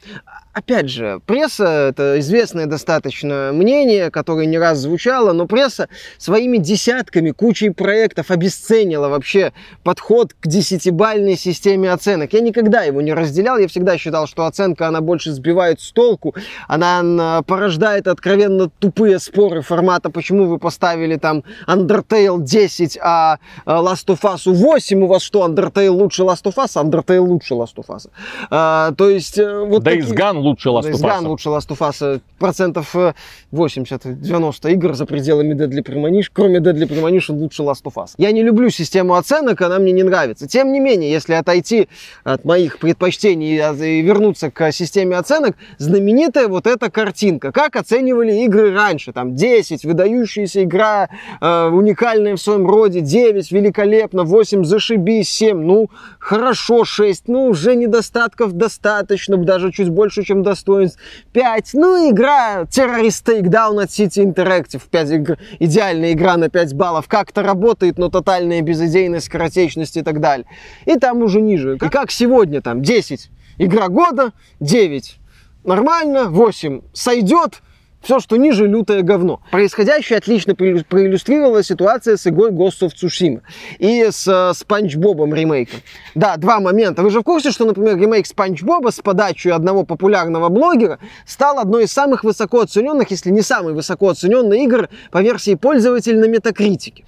опять 0.52 0.88
же, 0.88 1.20
пресса, 1.26 1.88
это 1.90 2.18
известное 2.20 2.66
достаточно 2.66 3.50
мнение, 3.52 4.10
которое 4.10 4.46
не 4.46 4.58
раз 4.58 4.78
звучало, 4.78 5.32
но 5.32 5.46
пресса 5.46 5.88
своими 6.18 6.58
десятками, 6.58 7.30
кучей 7.30 7.70
проектов 7.70 8.30
обесценила 8.30 9.08
вообще 9.08 9.52
подход 9.84 10.34
к 10.34 10.46
десятибальной 10.46 11.36
системе 11.36 11.92
оценок. 11.92 12.32
Я 12.32 12.40
никогда 12.40 12.82
его 12.82 13.00
не 13.00 13.12
разделял, 13.12 13.58
я 13.58 13.68
всегда 13.68 13.98
считал, 13.98 14.26
что 14.26 14.46
оценка, 14.46 14.88
она 14.88 15.00
больше 15.00 15.32
сбивает 15.32 15.80
с 15.80 15.92
толку, 15.92 16.34
она 16.66 17.42
порождает 17.46 18.06
откровенно 18.08 18.68
тупые 18.68 19.18
споры 19.18 19.62
формата, 19.62 20.10
почему 20.10 20.46
вы 20.46 20.58
поставили 20.58 21.16
там 21.16 21.44
Undertale 21.66 22.42
10, 22.42 22.98
а 23.02 23.38
Last 23.66 24.06
of 24.06 24.20
Us 24.22 24.42
8, 24.46 25.02
у 25.02 25.06
вас 25.06 25.22
что, 25.22 25.46
Undertale 25.46 25.90
лучше 25.90 26.22
Last 26.22 26.44
of 26.44 26.54
Us, 26.54 26.72
а 26.74 26.84
Undertale 26.84 27.20
лучше 27.20 27.54
Last 27.54 27.76
of 27.76 27.86
Us. 27.86 28.08
А, 28.50 28.92
то 28.92 29.08
есть... 29.08 29.38
Э, 29.38 29.64
вот 29.64 29.82
Days 29.82 30.00
такие... 30.00 30.16
Gone 30.16 30.37
Gone 30.38 30.42
лучше 30.42 30.68
Last 30.68 30.90
of 30.90 31.00
Us. 31.00 31.20
Gone 31.20 31.28
лучше 31.28 31.48
Last 31.48 31.68
of 31.68 31.78
Us. 31.78 32.20
Процентов 32.38 32.94
э, 32.94 33.14
80-90 33.52 34.72
игр 34.72 34.94
за 34.94 35.06
пределами 35.06 35.54
Deadly 35.54 35.84
Premonition. 35.84 36.30
Кроме 36.32 36.58
Deadly 36.58 36.88
Premonition 36.88 37.34
лучше 37.34 37.62
Last 37.62 37.84
of 37.84 37.94
Us. 37.94 38.10
Я 38.16 38.32
не 38.32 38.42
люблю 38.42 38.70
систему 38.70 39.14
оценок, 39.14 39.60
она 39.62 39.78
мне 39.78 39.92
не 39.92 40.02
нравится. 40.02 40.46
Тем 40.46 40.72
не 40.72 40.80
менее, 40.80 41.10
если 41.10 41.34
отойти 41.34 41.88
от 42.24 42.44
моих 42.44 42.78
предпочтений 42.78 43.56
и 43.56 43.98
и 43.98 44.02
вернуться 44.02 44.50
к 44.50 44.72
системе 44.72 45.16
оценок, 45.16 45.56
знаменитая 45.78 46.48
вот 46.48 46.66
эта 46.66 46.90
картинка. 46.90 47.52
Как 47.52 47.76
оценивали 47.76 48.32
игры 48.44 48.74
раньше? 48.74 49.12
Там 49.12 49.34
10, 49.34 49.84
выдающаяся 49.84 50.64
игра, 50.64 51.08
э, 51.40 51.68
уникальная 51.68 52.36
в 52.36 52.40
своем 52.40 52.66
роде, 52.66 53.00
9, 53.00 53.50
великолепно, 53.50 54.24
8, 54.24 54.64
зашибись, 54.64 55.30
7, 55.30 55.60
ну, 55.60 55.90
хорошо, 56.18 56.84
6, 56.84 57.28
ну, 57.28 57.46
уже 57.46 57.74
недостатков 57.74 58.52
достаточно, 58.52 59.36
даже 59.36 59.72
чуть 59.72 59.88
больше, 59.88 60.22
чем 60.28 60.42
достоинств, 60.42 61.00
5, 61.32 61.70
ну, 61.72 62.10
игра 62.10 62.64
Terrorist 62.64 63.24
Takedown 63.24 63.82
от 63.82 63.88
City 63.88 64.22
Interactive, 64.22 64.82
5 64.90 65.10
игр, 65.12 65.38
идеальная 65.58 66.12
игра 66.12 66.36
на 66.36 66.50
5 66.50 66.74
баллов, 66.74 67.08
как-то 67.08 67.42
работает, 67.42 67.96
но 67.96 68.10
тотальная 68.10 68.60
безыдейность, 68.60 69.26
скоротечность 69.26 69.96
и 69.96 70.02
так 70.02 70.20
далее. 70.20 70.46
И 70.84 70.96
там 70.96 71.22
уже 71.22 71.40
ниже. 71.40 71.76
И 71.76 71.78
как 71.78 72.10
сегодня 72.10 72.60
там? 72.60 72.82
10, 72.82 73.30
игра 73.56 73.88
года, 73.88 74.32
9, 74.60 75.18
нормально, 75.64 76.28
8, 76.28 76.82
сойдет, 76.92 77.62
все, 78.08 78.20
что 78.20 78.38
ниже, 78.38 78.66
лютое 78.66 79.02
говно. 79.02 79.42
Происходящее 79.50 80.16
отлично 80.16 80.52
проиллю- 80.54 80.82
проиллюстрировала 80.88 81.62
ситуация 81.62 82.16
с 82.16 82.26
игрой 82.26 82.52
Ghost 82.52 82.80
of 82.80 82.92
Tsushima 82.94 83.42
и 83.78 84.08
с 84.10 84.26
э, 84.26 84.54
Спанч 84.58 84.96
Бобом 84.96 85.34
ремейком. 85.34 85.80
Да, 86.14 86.38
два 86.38 86.58
момента. 86.58 87.02
Вы 87.02 87.10
же 87.10 87.20
в 87.20 87.22
курсе, 87.22 87.50
что, 87.50 87.66
например, 87.66 87.98
ремейк 87.98 88.26
Спанч 88.26 88.62
Боба 88.62 88.92
с 88.92 89.00
подачей 89.00 89.52
одного 89.52 89.84
популярного 89.84 90.48
блогера 90.48 90.98
стал 91.26 91.58
одной 91.58 91.84
из 91.84 91.92
самых 91.92 92.24
высоко 92.24 92.62
оцененных, 92.62 93.10
если 93.10 93.28
не 93.28 93.42
самой 93.42 93.74
высоко 93.74 94.08
оцененной 94.08 94.64
игр 94.64 94.88
по 95.10 95.20
версии 95.20 95.54
пользователя 95.54 96.18
на 96.18 96.28
Метакритике. 96.28 97.04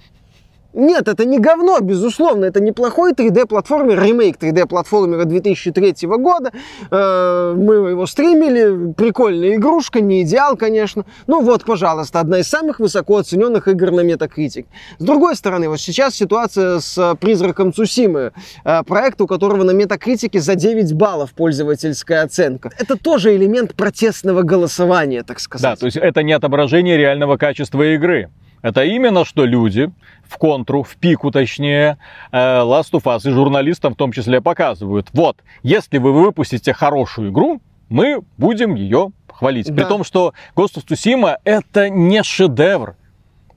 Нет, 0.73 1.07
это 1.07 1.25
не 1.25 1.39
говно, 1.39 1.79
безусловно, 1.81 2.45
это 2.45 2.61
неплохой 2.61 3.11
3D-платформер, 3.11 4.01
ремейк 4.01 4.37
3D-платформера 4.37 5.25
2003 5.25 6.07
года. 6.07 6.51
Э, 6.89 7.53
Мы 7.57 7.89
его 7.91 8.05
стримили, 8.05 8.93
прикольная 8.93 9.55
игрушка, 9.55 9.99
не 9.99 10.21
идеал, 10.23 10.55
конечно. 10.55 11.05
Ну 11.27 11.41
вот, 11.41 11.65
пожалуйста, 11.65 12.19
одна 12.21 12.39
из 12.39 12.47
самых 12.47 12.79
высоко 12.79 13.17
оцененных 13.17 13.67
игр 13.67 13.91
на 13.91 14.01
Metacritic. 14.01 14.65
С 14.97 15.03
другой 15.03 15.35
стороны, 15.35 15.67
вот 15.67 15.79
сейчас 15.79 16.15
ситуация 16.15 16.79
с 16.79 17.15
«Призраком 17.19 17.73
Цусимы», 17.73 18.31
э, 18.63 18.83
проект, 18.83 19.19
у 19.21 19.27
которого 19.27 19.63
на 19.63 19.71
Метакритике 19.71 20.39
за 20.39 20.55
9 20.55 20.93
баллов 20.93 21.33
пользовательская 21.33 22.23
оценка. 22.23 22.69
Это 22.77 22.97
тоже 22.97 23.35
элемент 23.35 23.75
протестного 23.75 24.43
голосования, 24.43 25.23
так 25.23 25.39
сказать. 25.39 25.63
Да, 25.63 25.75
то 25.75 25.85
есть 25.85 25.97
это 25.97 26.23
не 26.23 26.31
отображение 26.31 26.97
реального 26.97 27.37
качества 27.37 27.93
игры. 27.93 28.29
Это 28.61 28.83
именно 28.83 29.25
что 29.25 29.45
люди 29.45 29.91
в 30.31 30.37
контру, 30.37 30.83
в 30.83 30.95
пику 30.95 31.29
точнее, 31.29 31.97
э, 32.31 32.37
Last 32.37 32.91
of 32.93 33.03
Us 33.03 33.27
и 33.29 33.31
журналистам 33.33 33.93
в 33.93 33.97
том 33.97 34.13
числе 34.13 34.39
показывают. 34.39 35.09
Вот, 35.11 35.37
если 35.61 35.97
вы 35.97 36.13
выпустите 36.13 36.73
хорошую 36.73 37.31
игру, 37.31 37.61
мы 37.89 38.21
будем 38.37 38.75
ее 38.75 39.11
хвалить. 39.27 39.67
При 39.67 39.81
Да. 39.83 39.87
том, 39.87 40.03
что 40.05 40.33
Ghost 40.55 40.77
of 40.77 40.85
Tsushima 40.87 41.35
это 41.43 41.89
не 41.89 42.23
шедевр. 42.23 42.95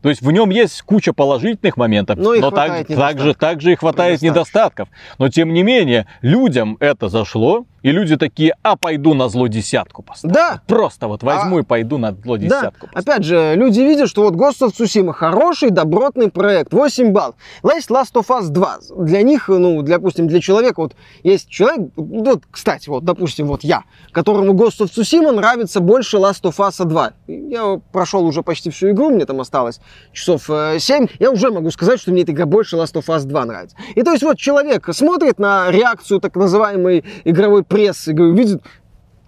То 0.02 0.08
есть 0.08 0.20
в 0.20 0.30
нем 0.32 0.50
есть 0.50 0.82
куча 0.82 1.12
положительных 1.12 1.76
моментов, 1.76 2.18
Но 2.18 2.34
и 2.34 2.40
но 2.40 2.50
так, 2.50 2.86
также, 2.88 3.34
также 3.34 3.72
и 3.72 3.76
хватает 3.76 4.20
Недостатков. 4.20 4.88
недостатков. 4.88 5.18
Но 5.18 5.28
тем 5.28 5.52
не 5.54 5.62
менее, 5.62 6.06
людям 6.22 6.76
это 6.80 7.08
зашло, 7.08 7.64
и 7.84 7.90
люди 7.92 8.16
такие, 8.16 8.54
а 8.62 8.76
пойду 8.76 9.12
на 9.14 9.28
зло 9.28 9.46
десятку 9.46 10.02
поставлю. 10.02 10.34
Да, 10.34 10.62
Просто 10.66 11.06
вот 11.06 11.22
возьму 11.22 11.58
А- 11.58 11.60
и 11.60 11.62
пойду 11.62 11.98
на 11.98 12.12
зло 12.12 12.36
Да, 12.38 12.42
десятку. 12.42 12.86
поставлю. 12.88 12.98
опять 12.98 13.24
же, 13.24 13.54
люди 13.56 13.80
видят, 13.80 14.08
что 14.08 14.22
вот 14.22 14.34
Ghost 14.34 14.60
of 14.62 14.72
Tsushima 14.72 15.12
хороший, 15.12 15.68
добротный 15.70 16.30
проект, 16.30 16.72
8 16.72 17.12
баллов. 17.12 17.36
Есть 17.62 17.90
Last 17.90 18.14
of 18.14 18.26
Us 18.28 18.48
2. 18.48 18.78
Для 18.98 19.20
них, 19.22 19.48
ну, 19.48 19.82
для, 19.82 19.98
допустим, 19.98 20.26
для 20.28 20.40
человека, 20.40 20.80
вот 20.80 20.96
есть 21.22 21.48
человек, 21.50 21.90
вот, 21.96 22.42
кстати, 22.50 22.88
вот, 22.88 23.04
допустим, 23.04 23.46
вот 23.48 23.62
я, 23.64 23.82
которому 24.12 24.54
Ghost 24.54 24.80
of 24.80 24.86
Tsushima 24.90 25.30
нравится 25.30 25.80
больше 25.80 26.16
Last 26.16 26.42
of 26.44 26.56
Us 26.56 26.82
2. 26.84 27.12
Я 27.28 27.80
прошел 27.92 28.24
уже 28.24 28.42
почти 28.42 28.70
всю 28.70 28.90
игру, 28.92 29.10
мне 29.10 29.26
там 29.26 29.40
осталось 29.42 29.78
часов 30.12 30.48
э, 30.48 30.78
7. 30.78 31.06
Я 31.18 31.30
уже 31.30 31.50
могу 31.50 31.70
сказать, 31.70 32.00
что 32.00 32.12
мне 32.12 32.22
эта 32.22 32.32
игра 32.32 32.46
больше 32.46 32.76
Last 32.76 32.94
of 32.94 33.04
Us 33.08 33.24
2 33.24 33.44
нравится. 33.44 33.76
И 33.94 34.02
то 34.02 34.12
есть 34.12 34.22
вот 34.22 34.38
человек 34.38 34.88
смотрит 34.94 35.38
на 35.38 35.70
реакцию 35.70 36.20
так 36.20 36.34
называемой 36.36 37.04
игровой 37.24 37.62
прессы, 37.74 38.12
и 38.12 38.14
говорит, 38.14 38.38
видит, 38.38 38.62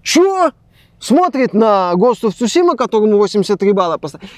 Чё? 0.02 0.52
Смотрит 1.00 1.52
на 1.52 1.92
Ghost 1.94 2.22
of 2.22 2.76
которому 2.76 3.18
83 3.18 3.72
балла 3.72 3.98
поставили. 3.98 4.30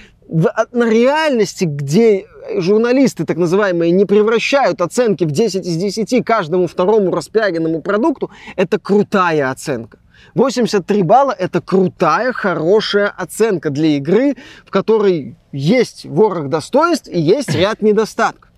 А- 0.47 0.67
На 0.73 0.91
реальности, 0.91 1.65
где 1.65 2.27
журналисты, 2.57 3.25
так 3.25 3.37
называемые, 3.37 3.93
не 3.93 4.07
превращают 4.07 4.81
оценки 4.81 5.25
в 5.25 5.31
10 5.31 5.67
из 5.67 5.77
10 5.77 6.23
каждому 6.23 6.67
второму 6.67 7.13
распиаренному 7.13 7.81
продукту, 7.83 8.31
это 8.57 8.79
крутая 8.79 9.51
оценка. 9.51 9.99
83 10.35 11.03
балла– 11.03 11.33
это 11.39 11.61
крутая, 11.61 12.33
хорошая 12.33 13.09
оценка 13.09 13.71
для 13.71 13.97
игры, 13.99 14.35
в 14.67 14.71
которой 14.71 15.37
есть 15.53 16.07
ворох 16.07 16.49
достоинств 16.49 17.09
и 17.09 17.21
есть 17.21 17.55
ряд 17.55 17.83
недостатков. 17.83 18.51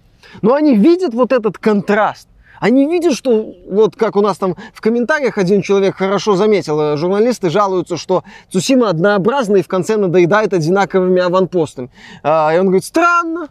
Но 0.43 0.55
они 0.55 0.75
видят 0.77 1.13
вот 1.13 1.33
этот 1.33 1.59
контраст. 1.59 2.29
Они 2.61 2.87
видят, 2.87 3.14
что 3.14 3.55
вот 3.68 3.96
как 3.96 4.16
у 4.16 4.20
нас 4.20 4.37
там 4.37 4.55
в 4.75 4.81
комментариях 4.83 5.38
один 5.38 5.62
человек 5.62 5.96
хорошо 5.96 6.37
заметил, 6.37 6.79
э, 6.81 6.96
журналисты 6.96 7.49
жалуются, 7.49 7.96
что 7.96 8.23
Цусима 8.51 8.90
однообразна 8.90 9.57
и 9.57 9.62
в 9.62 9.68
конце 9.68 9.96
надоедает 9.96 10.53
одинаковыми 10.53 11.23
аванпостами. 11.23 11.90
А, 12.23 12.55
и 12.55 12.59
он 12.59 12.66
говорит, 12.66 12.85
странно, 12.85 13.49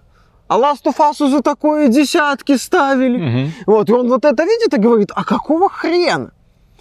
а 0.48 0.58
Last 0.58 0.84
of 0.86 0.98
Us 0.98 1.28
за 1.28 1.41
такое 1.41 1.88
десятки 1.89 2.56
ставили. 2.58 3.17
Мгм. 3.17 3.52
Вот, 3.65 3.89
и 3.89 3.93
он 3.93 4.08
вот 4.10 4.26
это 4.26 4.43
видит 4.43 4.74
и 4.74 4.78
говорит, 4.78 5.10
а 5.15 5.24
какого 5.24 5.69
хрена? 5.69 6.32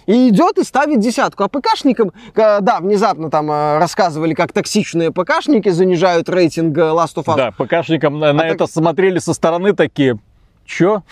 И 0.05 0.29
идет 0.29 0.57
и 0.57 0.63
ставит 0.63 0.99
десятку. 0.99 1.43
А 1.43 1.47
ПКшникам, 1.49 2.11
да, 2.35 2.79
внезапно 2.79 3.29
там 3.29 3.51
э, 3.51 3.77
рассказывали, 3.77 4.33
как 4.33 4.53
токсичные 4.53 5.11
ПКшники 5.11 5.69
занижают 5.69 6.29
рейтинг 6.29 6.75
э, 6.77 6.81
Last 6.81 7.15
of 7.15 7.25
Us. 7.25 7.35
Да, 7.35 7.51
ПКшникам 7.51 8.17
на, 8.17 8.33
на 8.33 8.39
А 8.39 8.43
так- 8.45 8.55
это 8.55 8.67
смотрели 8.67 9.19
со 9.19 9.35
стороны 9.35 9.73
такие, 9.73 10.19
чё? 10.65 11.03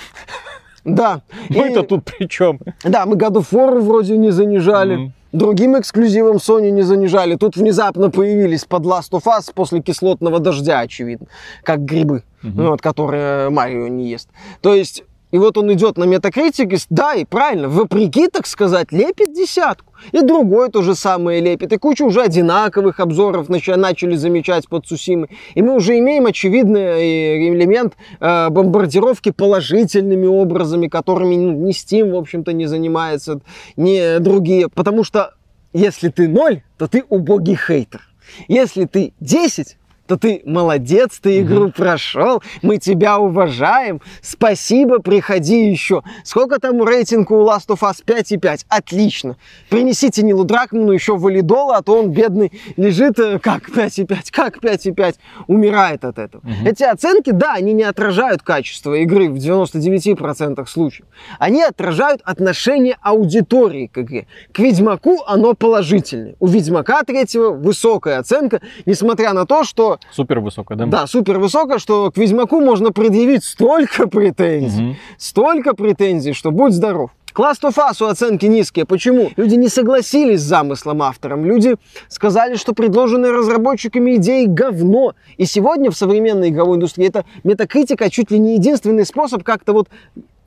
Да. 0.88 1.21
Мы-то 1.50 1.82
И- 1.82 1.86
тут 1.86 2.06
при 2.06 2.28
чем? 2.28 2.60
Да, 2.84 3.06
мы 3.06 3.15
of 3.34 3.47
War 3.52 3.80
вроде 3.80 4.17
не 4.17 4.32
занижали. 4.32 5.12
Другим 5.34 5.78
эксклюзивом 5.78 6.38
Sony 6.38 6.71
не 6.71 6.82
занижали. 6.84 7.36
Тут 7.36 7.58
внезапно 7.58 8.10
появились 8.10 8.63
под 8.63 8.84
Last 8.86 9.12
of 9.12 9.23
Us 9.26 9.52
после 9.54 9.82
кислотного 9.82 10.39
дождя, 10.39 10.80
очевидно. 10.80 11.28
Как 11.63 11.84
грибы, 11.84 12.23
ну, 12.41 12.69
вот, 12.69 12.82
которые 12.82 13.50
Марио 13.50 13.89
не 13.89 14.10
ест. 14.10 14.30
То 14.62 14.73
есть, 14.73 15.04
и 15.32 15.38
вот 15.38 15.58
он 15.58 15.72
идет 15.74 15.98
на 15.98 16.06
Metacritic, 16.06 16.74
и 16.74 16.80
да, 16.90 17.13
и 17.13 17.26
правильно, 17.26 17.68
вопреки, 17.68 18.28
так 18.28 18.48
сказать, 18.48 18.92
лепит 18.92 19.34
десятку. 19.34 19.94
И 20.12 20.22
другой 20.22 20.70
то 20.70 20.82
же 20.82 20.96
самое 20.96 21.42
лепит. 21.42 21.74
И 21.74 21.78
кучу 21.78 22.06
уже 22.06 22.22
одинаковых 22.22 23.00
обзоров 23.00 23.50
нача- 23.50 23.76
начали 23.76 24.16
замечать 24.16 24.70
под 24.70 24.86
Цусимой. 24.86 25.30
И 25.56 25.62
мы 25.62 25.76
уже 25.76 25.98
имеем 26.00 26.28
очевидный 26.28 26.82
э, 26.82 27.50
элемент 27.50 27.96
э, 28.20 28.50
бомбардировки 28.50 29.32
положительными 29.32 30.28
образами, 30.28 30.88
которыми 30.88 31.36
ну, 31.36 31.52
ни 31.52 31.72
Steam, 31.72 32.12
в 32.12 32.16
общем-то, 32.16 32.54
не 32.54 32.68
занимается, 32.68 33.42
ни 33.76 34.20
другие. 34.20 34.70
Потому 34.70 35.04
что 35.04 35.34
если 35.74 36.10
ты 36.10 36.28
ноль, 36.28 36.62
то 36.78 36.88
ты 36.88 37.04
убогий 37.10 37.56
хейтер. 37.56 38.02
Если 38.48 38.86
ты 38.86 39.13
10, 39.20 39.78
то 40.08 40.17
ты 40.17 40.41
молодец, 40.46 41.20
ты 41.22 41.41
игру 41.41 41.72
прошел, 41.72 42.41
мы 42.62 42.78
тебя 42.78 43.20
уважаем, 43.20 44.02
спасибо, 44.22 45.00
приходи 45.00 45.70
еще. 45.70 46.04
Сколько 46.24 46.60
там 46.60 46.84
рейтинг 46.84 47.30
у 47.32 47.36
Last 47.46 47.67
of 47.67 47.80
Us 47.82 48.04
5,5? 48.06 48.65
Отлично. 48.70 49.38
Принесите 49.70 50.24
Нилу 50.24 50.46
Дракману 50.46 50.91
еще 50.91 51.17
валидола, 51.17 51.78
а 51.78 51.82
то 51.84 52.00
он 52.00 52.12
бедный 52.12 52.52
лежит, 52.78 53.20
э, 53.20 53.39
как 53.39 53.70
5,5, 53.70 54.32
как 54.32 54.63
5,5, 54.63 55.15
умирает 55.48 56.06
от 56.06 56.17
этого. 56.17 56.43
Эти 56.65 56.84
оценки, 56.84 57.32
да, 57.32 57.54
они 57.54 57.74
не 57.74 57.84
отражают 57.84 58.41
качество 58.41 58.93
игры 58.93 59.30
в 59.30 59.36
99% 59.36 60.65
случаев. 60.67 61.08
Они 61.39 61.62
отражают 61.62 62.22
отношение 62.24 62.98
аудитории 63.02 63.88
к 63.88 64.00
игре. 64.00 64.28
К 64.54 64.60
Ведьмаку 64.60 65.24
оно 65.28 65.54
положительное. 65.54 66.36
У 66.39 66.48
Ведьмака 66.48 67.04
третьего 67.04 67.52
высокая 67.52 68.20
оценка, 68.20 68.62
несмотря 68.86 69.34
на 69.34 69.46
то, 69.46 69.63
что 69.63 69.96
Супер 70.12 70.39
высокая, 70.39 70.77
да? 70.77 70.86
да, 70.86 71.07
супер 71.07 71.39
высокая, 71.39 71.79
что 71.79 72.12
к 72.12 72.17
Ведьмаку 72.17 72.60
можно 72.62 72.91
предъявить 72.91 73.43
столько 73.43 74.07
претензий, 74.07 74.81
Мгм. 74.83 74.95
столько 75.17 75.73
претензий, 75.73 76.33
что 76.33 76.51
будь 76.51 76.73
здоров. 76.73 77.12
К 77.33 77.39
Last 77.39 77.62
of 77.63 77.75
Us 77.75 78.03
у 78.03 78.07
оценки 78.07 78.47
низкие. 78.47 78.86
Почему? 78.86 79.29
Люди 79.38 79.53
не 79.53 79.67
согласились 79.67 80.39
с 80.39 80.43
замыслом 80.43 81.03
автором. 81.03 81.45
Люди 81.45 81.75
сказали, 82.07 82.55
что 82.55 82.73
предложенные 82.73 83.31
разработчиками 83.31 84.15
идеи 84.15 84.45
говно. 84.45 85.13
И 85.38 85.45
сегодня 85.45 85.91
в 85.91 85.95
современной 85.97 86.49
игровой 86.49 86.77
индустрии 86.77 87.07
это 87.07 87.25
метакритика 87.43 88.10
чуть 88.10 88.31
ли 88.31 88.39
не 88.39 88.55
единственный 88.55 89.05
способ 89.05 89.43
как-то 89.43 89.73
вот 89.73 89.88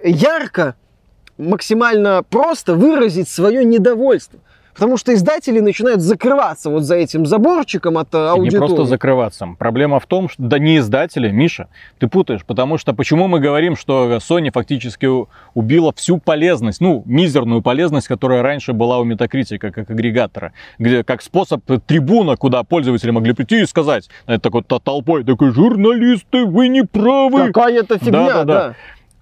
ярко, 0.02 0.74
максимально 1.38 2.24
просто 2.28 2.74
выразить 2.74 3.28
свое 3.28 3.64
недовольство. 3.64 4.40
Потому 4.74 4.96
что 4.96 5.12
издатели 5.14 5.60
начинают 5.60 6.00
закрываться 6.00 6.70
вот 6.70 6.82
за 6.82 6.96
этим 6.96 7.26
заборчиком 7.26 7.98
от 7.98 8.14
э, 8.14 8.18
аудитории. 8.18 8.52
Не 8.52 8.58
просто 8.58 8.84
закрываться. 8.84 9.48
Проблема 9.58 10.00
в 10.00 10.06
том, 10.06 10.28
что 10.28 10.42
да 10.42 10.58
не 10.58 10.78
издатели, 10.78 11.30
Миша, 11.30 11.68
ты 11.98 12.08
путаешь, 12.08 12.44
потому 12.44 12.78
что 12.78 12.94
почему 12.94 13.28
мы 13.28 13.40
говорим, 13.40 13.76
что 13.76 14.16
Sony 14.16 14.50
фактически 14.52 15.08
убила 15.54 15.92
всю 15.94 16.18
полезность, 16.18 16.80
ну, 16.80 17.02
мизерную 17.06 17.62
полезность, 17.62 18.08
которая 18.08 18.42
раньше 18.42 18.72
была 18.72 18.98
у 18.98 19.04
Metacritic 19.04 19.58
как 19.58 19.90
агрегатора, 19.90 20.52
где 20.78 21.04
как 21.04 21.22
способ 21.22 21.62
трибуна, 21.86 22.36
куда 22.36 22.62
пользователи 22.62 23.10
могли 23.10 23.32
прийти 23.32 23.60
и 23.62 23.66
сказать, 23.66 24.08
это 24.26 24.40
такой 24.40 24.62
толпой, 24.62 25.24
такой, 25.24 25.50
журналисты, 25.52 26.44
вы 26.44 26.68
не 26.68 26.82
правы. 26.82 27.52
Какая-то 27.52 27.98
фигня, 27.98 28.26
да. 28.28 28.44
да, 28.44 28.44
да. 28.44 28.74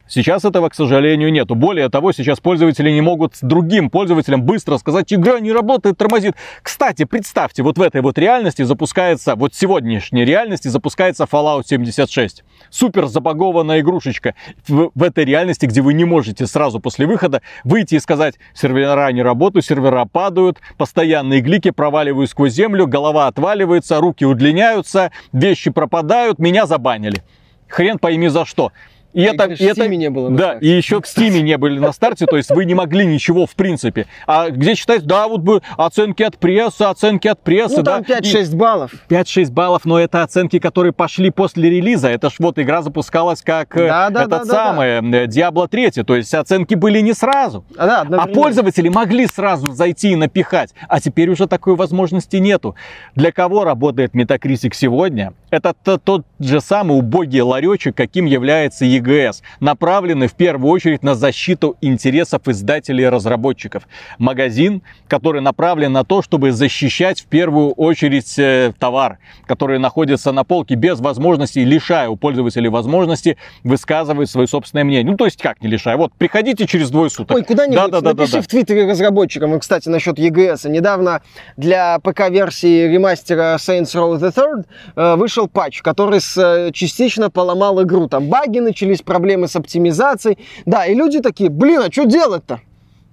Сейчас 0.09 0.45
этого, 0.45 0.71
к 0.71 0.75
сожалению, 0.75 1.31
нету. 1.31 1.55
Более 1.55 1.91
того, 1.91 2.13
сейчас 2.13 2.41
пользователи 2.41 2.91
не 2.91 3.03
могут 3.03 3.35
другим 3.43 3.91
пользователям 3.91 4.43
быстро 4.43 4.79
сказать, 4.79 5.13
игра 5.13 5.39
не 5.39 5.53
работает, 5.53 5.99
тормозит. 5.99 6.35
Кстати, 6.63 7.05
представьте, 7.05 7.63
вот 7.63 7.77
в 7.77 7.83
этой 7.83 8.01
вот 8.01 8.17
реальности 8.19 8.63
запускается, 8.63 9.37
вот 9.37 9.55
сегодняшней 9.55 10.25
реальности 10.25 10.69
запускается 10.69 11.25
Fallout 11.25 11.65
76. 11.67 12.43
Супер 12.71 13.07
забагованная 13.07 13.81
игрушечка. 13.81 14.35
В, 14.67 14.91
в 14.95 15.03
этой 15.03 15.27
реальности, 15.27 15.67
где 15.67 15.83
вы 15.83 15.93
не 15.93 16.05
можете 16.05 16.47
сразу 16.47 16.81
после 16.81 17.07
выхода 17.07 17.43
выйти 17.65 17.97
и 17.97 18.01
сказать, 18.01 18.37
сервера 18.55 19.13
не 19.13 19.23
работают, 19.23 19.67
сервера 19.67 20.07
падают, 20.07 20.59
постоянные 20.79 21.41
глики, 21.41 21.71
проваливаю 21.71 22.27
сквозь 22.27 22.55
землю, 22.55 22.87
голова 22.87 23.27
отваливается, 23.27 24.01
руки 24.01 24.25
удлиняются, 24.25 25.13
вещи 25.33 25.71
пропадают, 25.71 26.39
меня 26.39 26.67
забанили. 26.67 27.23
Хрен 27.69 27.99
пойми 27.99 28.29
за 28.29 28.47
что. 28.47 28.73
И 29.15 29.23
это, 29.23 29.45
и 29.47 29.65
это, 29.65 29.89
не 29.89 30.11
было 30.11 30.31
да, 30.31 30.59
и 30.61 30.69
еще 30.69 31.01
в 31.01 31.07
Стиме 31.07 31.41
не 31.41 31.57
были 31.57 31.79
на 31.79 31.93
старте, 31.93 32.27
то 32.27 32.37
есть 32.37 32.51
вы 32.51 32.67
не 32.67 32.75
могли 32.75 33.07
ничего 33.07 33.47
в 33.47 33.55
принципе. 33.55 34.07
А 34.27 34.51
где 34.51 34.75
считать, 34.75 35.05
да, 35.05 35.27
вот 35.29 35.41
бы 35.41 35.63
оценки 35.77 36.23
от 36.23 36.37
прессы, 36.37 36.83
оценки 36.83 37.27
от 37.27 37.43
прессы, 37.43 37.79
ну, 37.79 37.83
да. 37.83 38.01
5-6 38.01 38.55
баллов. 38.55 38.93
5-6 39.09 39.51
баллов, 39.51 39.85
но 39.87 39.99
это 39.99 40.23
оценки, 40.23 40.59
которые 40.59 40.93
пошли 40.93 41.31
после 41.31 41.71
релиза. 41.71 42.09
Это 42.09 42.29
ж 42.29 42.35
вот 42.39 42.59
игра 42.59 42.83
запускалась 42.83 43.41
как 43.41 43.77
э, 43.77 43.89
да, 43.89 44.11
да, 44.11 44.25
этот 44.25 44.47
да, 44.47 44.55
самый 44.55 45.01
да, 45.01 45.01
да. 45.01 45.25
Diablo 45.25 45.69
3, 45.69 46.03
то 46.05 46.15
есть 46.15 46.35
оценки 46.35 46.75
были 46.75 47.01
не 47.01 47.15
сразу. 47.15 47.65
А, 47.77 48.05
да, 48.05 48.23
а 48.23 48.27
пользователи 48.27 48.89
могли 48.89 49.27
сразу 49.27 49.73
зайти 49.73 50.13
и 50.13 50.17
напихать, 50.17 50.75
а 50.87 51.01
теперь 51.01 51.31
уже 51.31 51.47
такой 51.47 51.77
возможности 51.77 52.37
нету. 52.37 52.77
Для 53.15 53.33
кого 53.33 53.65
работает 53.65 54.15
Metacritic 54.15 54.75
сегодня? 54.75 55.33
Это 55.51 55.75
тот 55.99 56.27
же 56.39 56.61
самый 56.61 56.99
убогий 56.99 57.41
ларечек, 57.41 57.97
каким 57.97 58.27
является 58.27 58.85
ЕГС, 58.99 59.43
направленный 59.61 60.29
в 60.29 60.35
первую 60.35 60.71
очередь 60.71 61.03
на 61.03 61.15
защиту 61.15 61.77
интересов 61.81 62.47
издателей 62.47 63.05
и 63.05 63.09
разработчиков. 63.09 63.85
Магазин, 64.19 64.83
который 65.09 65.41
направлен 65.41 65.93
на 65.93 66.05
то, 66.05 66.23
чтобы 66.23 66.53
защищать 66.53 67.21
в 67.21 67.27
первую 67.27 67.73
очередь 67.73 68.39
э, 68.39 68.73
товар, 68.79 69.19
который 69.47 69.79
находится 69.79 70.33
на 70.33 70.45
полке 70.45 70.75
без 70.75 71.01
возможности, 71.01 71.61
лишая 71.61 72.09
у 72.09 72.17
пользователей 72.17 72.69
возможности 72.69 73.37
высказывать 73.65 74.31
свое 74.31 74.47
собственное 74.47 74.85
мнение. 74.85 75.11
Ну, 75.11 75.17
то 75.17 75.25
есть 75.25 75.41
как 75.41 75.61
не 75.63 75.69
лишая? 75.69 75.97
Вот, 75.97 76.13
приходите 76.15 76.67
через 76.67 76.91
двое 76.91 77.11
суток. 77.11 77.37
Ой, 77.37 77.45
куда-нибудь 77.45 77.77
да, 77.77 77.89
да, 77.89 78.01
напиши 78.01 78.33
да, 78.33 78.39
да, 78.39 78.43
в 78.43 78.47
Твиттере 78.47 78.87
разработчикам. 78.87 79.55
И, 79.55 79.59
кстати, 79.59 79.89
насчет 79.89 80.19
ЕГС. 80.19 80.65
Недавно 80.65 81.23
для 81.57 81.99
ПК-версии 82.01 82.89
ремастера 82.89 83.57
Saints 83.57 83.95
Row 83.95 84.19
the 84.19 84.33
Third 84.33 84.65
э, 84.97 85.17
вышел 85.17 85.49
патч, 85.49 85.83
который 85.83 86.21
э, 86.21 86.71
частично 86.73 87.31
поломал 87.31 87.83
игру. 87.83 88.09
Там 88.09 88.29
баги 88.29 88.59
начались, 88.89 89.03
проблемы 89.03 89.49
с 89.49 89.57
оптимизацией. 89.57 90.39
Да, 90.67 90.87
и 90.87 90.95
люди 90.95 91.21
такие, 91.21 91.51
блин, 91.51 91.81
а 91.81 91.93
что 91.93 92.05
делать-то? 92.05 92.61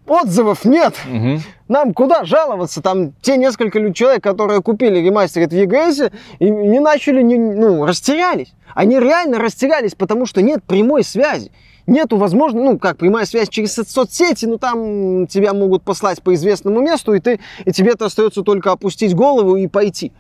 Отзывов 0.08 0.66
нет. 0.66 0.94
Угу. 1.12 1.40
Нам 1.68 1.94
куда 1.94 2.26
жаловаться? 2.26 2.82
Там 2.82 3.14
те 3.22 3.38
несколько 3.38 3.92
человек, 3.92 4.24
которые 4.24 4.62
купили 4.62 5.00
ремастер 5.00 5.50
в 5.50 5.52
EGS, 5.52 6.12
и 6.40 6.50
не 6.50 6.80
начали, 6.80 7.24
не, 7.24 7.38
ну, 7.38 7.86
растерялись. 7.86 8.54
Они 8.76 9.00
реально 9.00 9.40
растерялись, 9.40 9.96
потому 9.96 10.28
что 10.28 10.42
нет 10.42 10.64
прямой 10.64 11.04
связи. 11.04 11.52
Нету 11.88 12.18
возможности, 12.18 12.66
ну, 12.66 12.80
как 12.80 12.98
прямая 12.98 13.26
связь 13.26 13.50
через 13.50 13.74
соцсети, 13.74 14.46
ну, 14.46 14.58
там 14.58 15.28
тебя 15.28 15.54
могут 15.54 15.84
послать 15.84 16.22
по 16.22 16.34
известному 16.34 16.82
месту, 16.82 17.14
и, 17.14 17.20
ты, 17.20 17.40
и 17.64 17.72
тебе-то 17.72 18.06
остается 18.06 18.42
только 18.42 18.72
опустить 18.72 19.16
голову 19.16 19.56
и 19.56 19.68
пойти. 19.68 20.12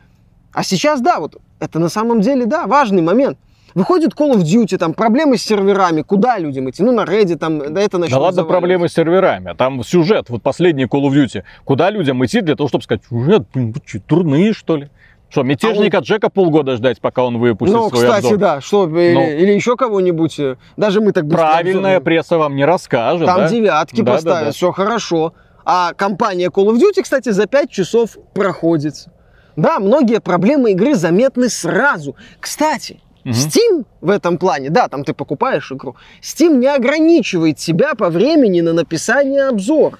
А 0.54 0.64
сейчас, 0.64 1.02
да, 1.02 1.20
вот 1.20 1.38
это 1.60 1.80
на 1.80 1.90
самом 1.90 2.22
деле, 2.22 2.46
да, 2.46 2.66
важный 2.66 3.02
момент. 3.02 3.38
Выходит 3.76 4.14
Call 4.14 4.32
of 4.32 4.44
Duty, 4.44 4.78
там 4.78 4.94
проблемы 4.94 5.38
с 5.38 5.44
серверами, 5.44 6.02
куда 6.02 6.40
людям 6.40 6.70
идти? 6.70 6.82
Ну, 6.82 6.94
на 6.94 7.02
Reddit, 7.02 7.36
там, 7.36 7.74
да 7.74 7.82
это 7.82 7.98
начнут 7.98 8.18
Да 8.18 8.26
ладно, 8.28 8.46
проблемы 8.46 8.88
с 8.88 8.94
серверами, 8.94 9.54
там 9.54 9.84
сюжет, 9.84 10.30
вот 10.30 10.42
последний 10.42 10.86
Call 10.86 11.02
of 11.02 11.12
Duty. 11.12 11.44
Куда 11.66 11.90
людям 11.90 12.26
идти 12.26 12.40
для 12.40 12.56
того, 12.56 12.70
чтобы 12.70 12.86
сказать, 12.86 13.02
сюжет, 13.10 13.44
блин, 13.54 13.74
вы 13.74 13.82
что, 13.86 14.00
турные, 14.00 14.54
что 14.54 14.78
ли? 14.78 14.90
Что, 15.30 15.44
мятежника 15.44 15.98
а 15.98 16.00
он... 16.00 16.04
Джека 16.06 16.30
полгода 16.30 16.78
ждать, 16.78 17.02
пока 17.02 17.26
он 17.26 17.38
выпустит 17.38 17.76
ну, 17.76 17.90
свой 17.90 18.04
кстати, 18.04 18.26
обзор? 18.26 18.38
да, 18.38 18.62
что, 18.62 18.88
или, 18.88 19.14
ну, 19.14 19.22
или 19.24 19.52
еще 19.52 19.76
кого-нибудь, 19.76 20.40
э, 20.40 20.56
даже 20.78 21.02
мы 21.02 21.12
так 21.12 21.26
быстро... 21.26 21.46
Правильная 21.46 21.98
обзор... 21.98 22.04
пресса 22.06 22.38
вам 22.38 22.56
не 22.56 22.64
расскажет, 22.64 23.26
Там 23.26 23.40
да? 23.40 23.50
девятки 23.50 24.02
да, 24.02 24.14
поставят, 24.14 24.40
да, 24.40 24.46
да. 24.46 24.52
все 24.54 24.72
хорошо. 24.72 25.34
А 25.66 25.92
компания 25.94 26.48
Call 26.48 26.68
of 26.68 26.78
Duty, 26.78 27.04
кстати, 27.04 27.30
за 27.30 27.46
5 27.46 27.70
часов 27.70 28.18
проходится. 28.34 29.12
Да, 29.58 29.80
многие 29.80 30.22
проблемы 30.22 30.72
игры 30.72 30.96
заметны 30.96 31.50
сразу. 31.50 32.16
Кстати, 32.40 33.02
Steam 33.26 33.86
в 34.02 34.10
этом 34.10 34.38
плане, 34.38 34.70
да, 34.70 34.88
там 34.88 35.04
ты 35.04 35.14
покупаешь 35.14 35.72
игру, 35.72 35.96
Steam 36.22 36.58
не 36.58 36.68
ограничивает 36.68 37.60
себя 37.60 37.96
по 37.96 38.10
времени 38.10 38.62
на 38.62 38.74
написание 38.74 39.48
обзора. 39.48 39.98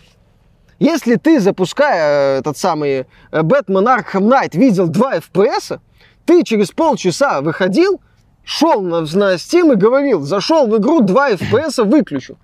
Если 0.78 1.16
ты, 1.16 1.40
запуская 1.40 2.36
э, 2.36 2.40
этот 2.40 2.58
самый 2.58 2.92
э, 2.92 3.06
Batman 3.32 3.86
Arkham 3.86 4.30
Knight, 4.30 4.58
видел 4.58 4.88
2 4.88 5.18
FPS, 5.18 5.80
ты 6.26 6.44
через 6.44 6.72
полчаса 6.72 7.42
выходил, 7.42 8.02
шел 8.44 8.82
на, 8.82 9.02
на 9.02 9.36
Steam 9.36 9.74
и 9.74 9.76
говорил, 9.76 10.22
зашел 10.22 10.68
в 10.68 10.78
игру 10.78 11.02
2 11.02 11.32
FPS, 11.32 11.84
выключу. 11.84 12.38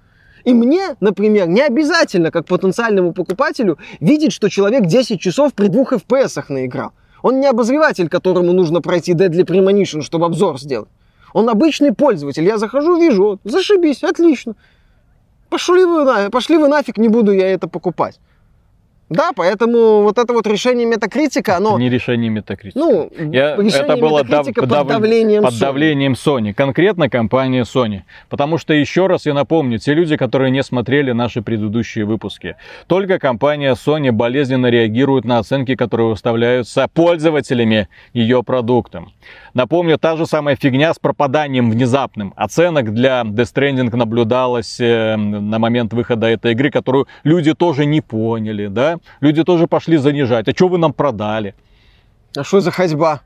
И 0.45 0.53
мне, 0.53 0.95
например, 1.01 1.47
не 1.47 1.61
обязательно, 1.61 2.31
как 2.31 2.47
потенциальному 2.47 3.13
покупателю, 3.13 3.77
видеть, 3.99 4.33
что 4.33 4.49
человек 4.49 4.85
10 4.85 5.19
часов 5.19 5.53
при 5.53 5.67
двух 5.67 5.93
FPS 5.93 6.45
наиграл. 6.49 6.93
Он 7.21 7.39
не 7.39 7.47
обозреватель, 7.47 8.09
которому 8.09 8.53
нужно 8.53 8.81
пройти 8.81 9.13
Deadly 9.13 9.45
Premonition, 9.45 10.01
чтобы 10.01 10.25
обзор 10.25 10.59
сделать. 10.59 10.89
Он 11.33 11.49
обычный 11.49 11.93
пользователь. 11.93 12.43
Я 12.43 12.57
захожу, 12.57 12.99
вижу, 12.99 13.23
вот, 13.23 13.39
зашибись, 13.43 14.03
отлично. 14.03 14.55
Пошли 15.49 15.85
вы, 15.85 16.29
пошли 16.29 16.57
вы 16.57 16.67
нафиг, 16.67 16.97
не 16.97 17.09
буду 17.09 17.31
я 17.31 17.51
это 17.51 17.67
покупать. 17.67 18.19
Да, 19.11 19.31
поэтому 19.35 20.03
вот 20.03 20.17
это 20.17 20.31
вот 20.31 20.47
решение 20.47 20.85
метакритика, 20.85 21.57
оно... 21.57 21.77
Не 21.77 21.89
решение 21.89 22.29
метакритика. 22.29 22.79
Ну, 22.79 23.09
Я, 23.19 23.57
решение 23.57 23.81
это 23.81 23.97
было 23.97 24.23
дав, 24.23 24.45
под, 24.53 24.69
дав, 24.69 24.87
давлением 24.87 25.43
под 25.43 25.53
Sony. 25.53 25.59
давлением 25.59 26.13
Sony. 26.13 26.53
Конкретно 26.53 27.09
компания 27.09 27.63
Sony. 27.63 28.03
Потому 28.29 28.57
что, 28.57 28.73
еще 28.73 29.07
раз 29.07 29.25
я 29.25 29.33
напомню, 29.33 29.79
те 29.79 29.93
люди, 29.93 30.15
которые 30.15 30.49
не 30.49 30.63
смотрели 30.63 31.11
наши 31.11 31.41
предыдущие 31.41 32.05
выпуски, 32.05 32.55
только 32.87 33.19
компания 33.19 33.73
Sony 33.73 34.13
болезненно 34.13 34.67
реагирует 34.67 35.25
на 35.25 35.39
оценки, 35.39 35.75
которые 35.75 36.07
выставляются 36.07 36.87
пользователями 36.93 37.89
ее 38.13 38.43
продуктом. 38.43 39.11
Напомню, 39.53 39.97
та 39.97 40.15
же 40.17 40.25
самая 40.25 40.55
фигня 40.55 40.93
с 40.93 40.99
пропаданием 40.99 41.69
внезапным 41.69 42.33
оценок 42.35 42.93
для 42.93 43.21
Death 43.21 43.53
Stranding 43.53 43.95
наблюдалась 43.95 44.79
э, 44.79 45.15
на 45.15 45.59
момент 45.59 45.93
выхода 45.93 46.27
этой 46.27 46.53
игры, 46.53 46.71
которую 46.71 47.07
люди 47.23 47.53
тоже 47.53 47.85
не 47.85 48.01
поняли, 48.01 48.67
да? 48.67 48.97
Люди 49.19 49.43
тоже 49.43 49.67
пошли 49.67 49.97
занижать. 49.97 50.47
А 50.47 50.51
что 50.51 50.67
вы 50.67 50.77
нам 50.77 50.93
продали? 50.93 51.55
А 52.35 52.43
что 52.43 52.61
за 52.61 52.71
ходьба? 52.71 53.21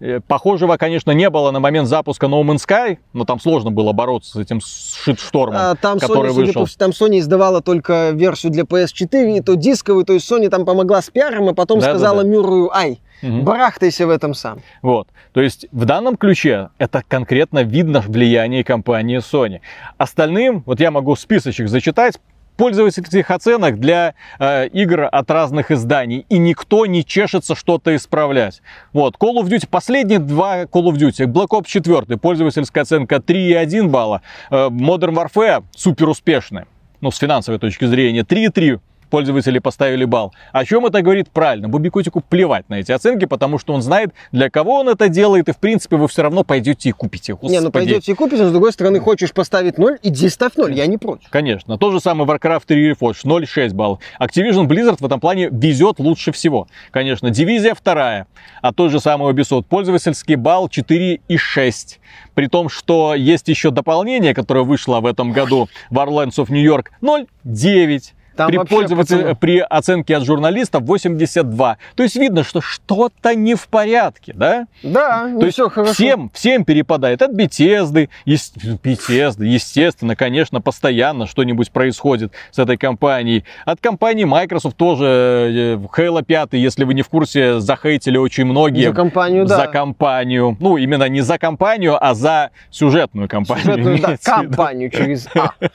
Э, 0.00 0.20
похожего, 0.20 0.76
конечно, 0.76 1.12
не 1.12 1.30
было 1.30 1.50
на 1.52 1.60
момент 1.60 1.88
запуска 1.88 2.26
No 2.26 2.42
Man's 2.42 2.66
Sky, 2.66 2.98
но 3.12 3.24
там 3.24 3.38
сложно 3.38 3.70
было 3.70 3.92
бороться 3.92 4.32
с 4.32 4.36
этим 4.36 4.60
шит-штормом, 4.60 5.56
а, 5.56 5.74
там 5.76 5.98
который 5.98 6.32
Sony, 6.32 6.34
вышел. 6.34 6.66
По, 6.66 6.78
там 6.78 6.90
Sony 6.90 7.20
издавала 7.20 7.62
только 7.62 8.10
версию 8.10 8.52
для 8.52 8.64
PS4, 8.64 9.38
и 9.38 9.40
то 9.40 9.54
дисковую, 9.54 10.04
то 10.04 10.12
есть 10.12 10.30
Sony 10.30 10.48
там 10.48 10.64
помогла 10.64 11.00
с 11.00 11.10
пиаром, 11.10 11.48
а 11.48 11.54
потом 11.54 11.78
да, 11.78 11.90
сказала 11.90 12.18
да, 12.18 12.22
да. 12.24 12.28
Мюррею, 12.28 12.76
ай, 12.76 13.00
угу. 13.22 13.42
барахтайся 13.42 14.06
в 14.06 14.10
этом 14.10 14.34
сам. 14.34 14.62
Вот, 14.82 15.08
то 15.32 15.40
есть 15.40 15.66
в 15.70 15.84
данном 15.84 16.16
ключе 16.16 16.70
это 16.78 17.02
конкретно 17.06 17.62
видно 17.62 18.00
влияние 18.00 18.64
компании 18.64 19.18
Sony. 19.18 19.60
Остальным, 19.96 20.64
вот 20.66 20.80
я 20.80 20.90
могу 20.90 21.14
списочек 21.14 21.68
зачитать, 21.68 22.18
пользовательских 22.56 23.30
оценок 23.30 23.78
для 23.78 24.14
э, 24.38 24.68
игр 24.68 25.08
от 25.10 25.30
разных 25.30 25.70
изданий, 25.70 26.26
и 26.28 26.38
никто 26.38 26.86
не 26.86 27.04
чешется 27.04 27.54
что-то 27.54 27.94
исправлять. 27.96 28.62
Вот, 28.92 29.16
Call 29.16 29.42
of 29.42 29.48
Duty, 29.48 29.68
последние 29.68 30.18
два 30.18 30.62
Call 30.62 30.90
of 30.90 30.94
Duty, 30.94 31.26
Black 31.26 31.48
Ops 31.48 31.66
4, 31.66 32.18
пользовательская 32.18 32.82
оценка 32.82 33.16
3,1 33.16 33.88
балла, 33.88 34.22
э, 34.50 34.68
Modern 34.68 35.14
Warfare 35.14 35.64
супер 35.74 36.08
успешная, 36.08 36.66
ну, 37.00 37.10
с 37.10 37.18
финансовой 37.18 37.58
точки 37.58 37.84
зрения, 37.86 38.22
3,3 38.22 38.80
пользователи 39.12 39.58
поставили 39.58 40.06
балл. 40.06 40.32
О 40.52 40.64
чем 40.64 40.86
это 40.86 41.02
говорит 41.02 41.28
правильно? 41.28 41.68
Бубикотику 41.68 42.22
плевать 42.22 42.66
на 42.70 42.76
эти 42.80 42.92
оценки, 42.92 43.26
потому 43.26 43.58
что 43.58 43.74
он 43.74 43.82
знает, 43.82 44.14
для 44.32 44.48
кого 44.48 44.76
он 44.76 44.88
это 44.88 45.10
делает, 45.10 45.50
и 45.50 45.52
в 45.52 45.58
принципе 45.58 45.96
вы 45.96 46.08
все 46.08 46.22
равно 46.22 46.44
пойдете 46.44 46.88
и 46.88 46.92
купите. 46.92 47.36
Не, 47.42 47.60
ну 47.60 47.66
Господи. 47.66 47.72
пойдете 47.72 48.12
и 48.12 48.14
купите, 48.14 48.42
но 48.42 48.48
с 48.48 48.52
другой 48.52 48.72
стороны, 48.72 49.00
хочешь 49.00 49.34
поставить 49.34 49.76
0, 49.76 49.98
иди 50.02 50.30
ставь 50.30 50.56
0, 50.56 50.72
я 50.72 50.86
не 50.86 50.96
против. 50.96 51.28
Конечно. 51.28 51.76
То 51.76 51.92
же 51.92 52.00
самое 52.00 52.26
Warcraft 52.26 52.62
3 52.66 52.92
Reforged, 52.92 53.26
0,6 53.26 53.74
баллов. 53.74 53.98
Activision 54.18 54.66
Blizzard 54.66 54.96
в 54.98 55.04
этом 55.04 55.20
плане 55.20 55.50
везет 55.52 55.98
лучше 55.98 56.32
всего. 56.32 56.66
Конечно, 56.90 57.28
дивизия 57.28 57.74
вторая, 57.74 58.26
а 58.62 58.72
тот 58.72 58.90
же 58.90 58.98
самый 58.98 59.30
Ubisoft 59.34 59.64
пользовательский 59.64 60.36
балл 60.36 60.68
4,6. 60.68 61.98
При 62.32 62.46
том, 62.46 62.70
что 62.70 63.14
есть 63.14 63.48
еще 63.48 63.70
дополнение, 63.70 64.32
которое 64.32 64.64
вышло 64.64 65.00
в 65.00 65.06
этом 65.06 65.32
году, 65.32 65.68
Warlands 65.90 66.36
of 66.36 66.46
New 66.48 66.62
York 66.62 66.92
0,9. 67.02 68.14
Там 68.36 68.48
при, 68.48 68.56
пацаны. 68.58 69.34
при 69.36 69.58
оценке 69.58 70.16
от 70.16 70.24
журналистов 70.24 70.82
82. 70.82 71.76
То 71.94 72.02
есть 72.02 72.16
видно, 72.16 72.44
что 72.44 72.60
что-то 72.60 73.34
не 73.34 73.54
в 73.54 73.68
порядке, 73.68 74.32
да? 74.34 74.66
Да, 74.82 75.28
То 75.38 75.44
есть 75.46 75.54
все 75.54 75.68
хорошо. 75.68 75.92
всем, 75.92 76.30
всем 76.34 76.64
перепадает. 76.64 77.20
От 77.22 77.32
Bethesda, 77.32 78.08
ес- 78.24 78.52
Bethesda, 78.82 79.44
естественно, 79.44 80.16
конечно, 80.16 80.60
постоянно 80.60 81.26
что-нибудь 81.26 81.70
происходит 81.70 82.32
с 82.50 82.58
этой 82.58 82.76
компанией. 82.76 83.44
От 83.64 83.80
компании 83.80 84.24
Microsoft 84.24 84.76
тоже 84.76 85.04
э, 85.04 85.86
Halo 85.96 86.22
5, 86.24 86.54
если 86.54 86.84
вы 86.84 86.94
не 86.94 87.02
в 87.02 87.08
курсе, 87.08 87.60
захейтили 87.60 88.16
очень 88.16 88.44
многие. 88.44 88.88
За 88.88 88.94
компанию, 88.94 89.46
да. 89.46 89.56
За 89.56 89.66
компанию. 89.66 90.56
Ну, 90.58 90.76
именно 90.76 91.08
не 91.08 91.20
за 91.20 91.38
компанию, 91.38 91.96
а 92.02 92.14
за 92.14 92.50
сюжетную 92.70 93.28
компанию. 93.28 93.64
Сюжетную, 93.64 93.98
да, 94.00 94.16
компанию 94.24 94.90
через 94.90 95.28
А. 95.34 95.50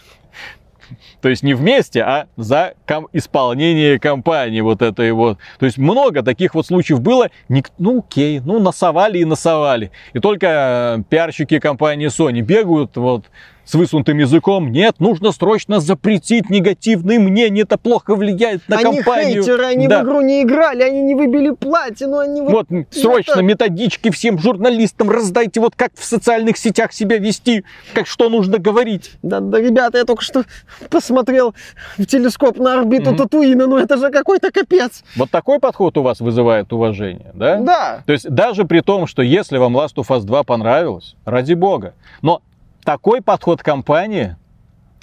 То 1.21 1.29
есть 1.29 1.43
не 1.43 1.53
вместе, 1.53 2.01
а 2.01 2.27
за 2.37 2.73
ком- 2.85 3.07
исполнение 3.13 3.99
кампании 3.99 4.61
вот 4.61 4.81
этой 4.81 5.11
вот. 5.11 5.37
То 5.59 5.65
есть 5.65 5.77
много 5.77 6.23
таких 6.23 6.55
вот 6.55 6.65
случаев 6.67 7.01
было. 7.01 7.29
Ник- 7.49 7.71
Ну 7.77 7.99
окей, 7.99 8.39
ну 8.39 8.59
насовали 8.59 9.19
и 9.19 9.25
насовали. 9.25 9.91
И 10.13 10.19
только 10.19 10.97
э, 10.99 11.03
пиарщики 11.09 11.59
компании 11.59 12.07
Sony 12.07 12.41
бегают 12.41 12.95
вот 12.97 13.25
с 13.67 13.73
высунутым 13.73 14.17
языком. 14.19 14.71
Нет, 14.71 14.95
нужно 14.99 15.31
срочно 15.33 15.79
запретить 15.81 16.49
негативные 16.49 17.19
мнения. 17.19 17.61
Это 17.63 17.77
плохо 17.77 18.15
влияет 18.15 18.61
на 18.69 18.77
они 18.77 18.95
компанию. 19.01 19.43
хейтеры, 19.43 19.65
они 19.65 19.87
Да. 19.89 20.01
в 20.01 20.05
игру 20.05 20.21
не 20.21 20.41
играли, 20.43 20.83
они 20.83 21.01
не 21.01 21.15
выбили 21.15 21.49
платину, 21.51 22.19
они 22.19 22.41
вот... 22.41 22.51
Вот 22.51 22.67
срочно 22.91 23.31
это- 23.33 23.41
методички 23.41 24.09
всем 24.09 24.39
журналистам 24.39 25.09
раздайте, 25.09 25.59
вот 25.59 25.75
как 25.75 25.91
в 25.95 26.03
социальных 26.03 26.57
сетях 26.57 26.93
себя 26.93 27.17
вести, 27.17 27.65
как 27.93 28.07
что 28.07 28.29
нужно 28.29 28.57
говорить. 28.57 29.11
Да, 29.21 29.41
да, 29.41 29.59
ребята, 29.59 29.97
я 29.97 30.05
только 30.05 30.23
что 30.23 30.45
посмотрел 30.89 31.53
в 31.97 32.05
телескоп 32.05 32.57
на 32.57 32.79
орбиту 32.79 33.09
Мгм. 33.11 33.17
Татуина, 33.17 33.67
ну 33.67 33.77
это 33.77 33.97
же 33.97 34.09
какой-то 34.11 34.51
капец. 34.51 35.03
Вот 35.17 35.29
такой 35.29 35.59
подход 35.59 35.97
у 35.97 36.03
вас 36.03 36.21
вызывает 36.21 36.71
уважение, 36.71 37.31
да? 37.33 37.57
Да. 37.59 38.03
То 38.05 38.13
есть 38.13 38.29
даже 38.29 38.63
при 38.65 38.79
том, 38.79 39.07
что 39.07 39.21
если 39.21 39.57
вам 39.57 39.75
Last 39.75 39.95
of 39.95 40.07
Us 40.07 40.21
2 40.21 40.43
понравилось, 40.43 41.15
ради 41.25 41.53
бога, 41.53 41.93
но 42.21 42.41
такой 42.87 43.21
подход 43.21 43.61
компании 43.61 44.37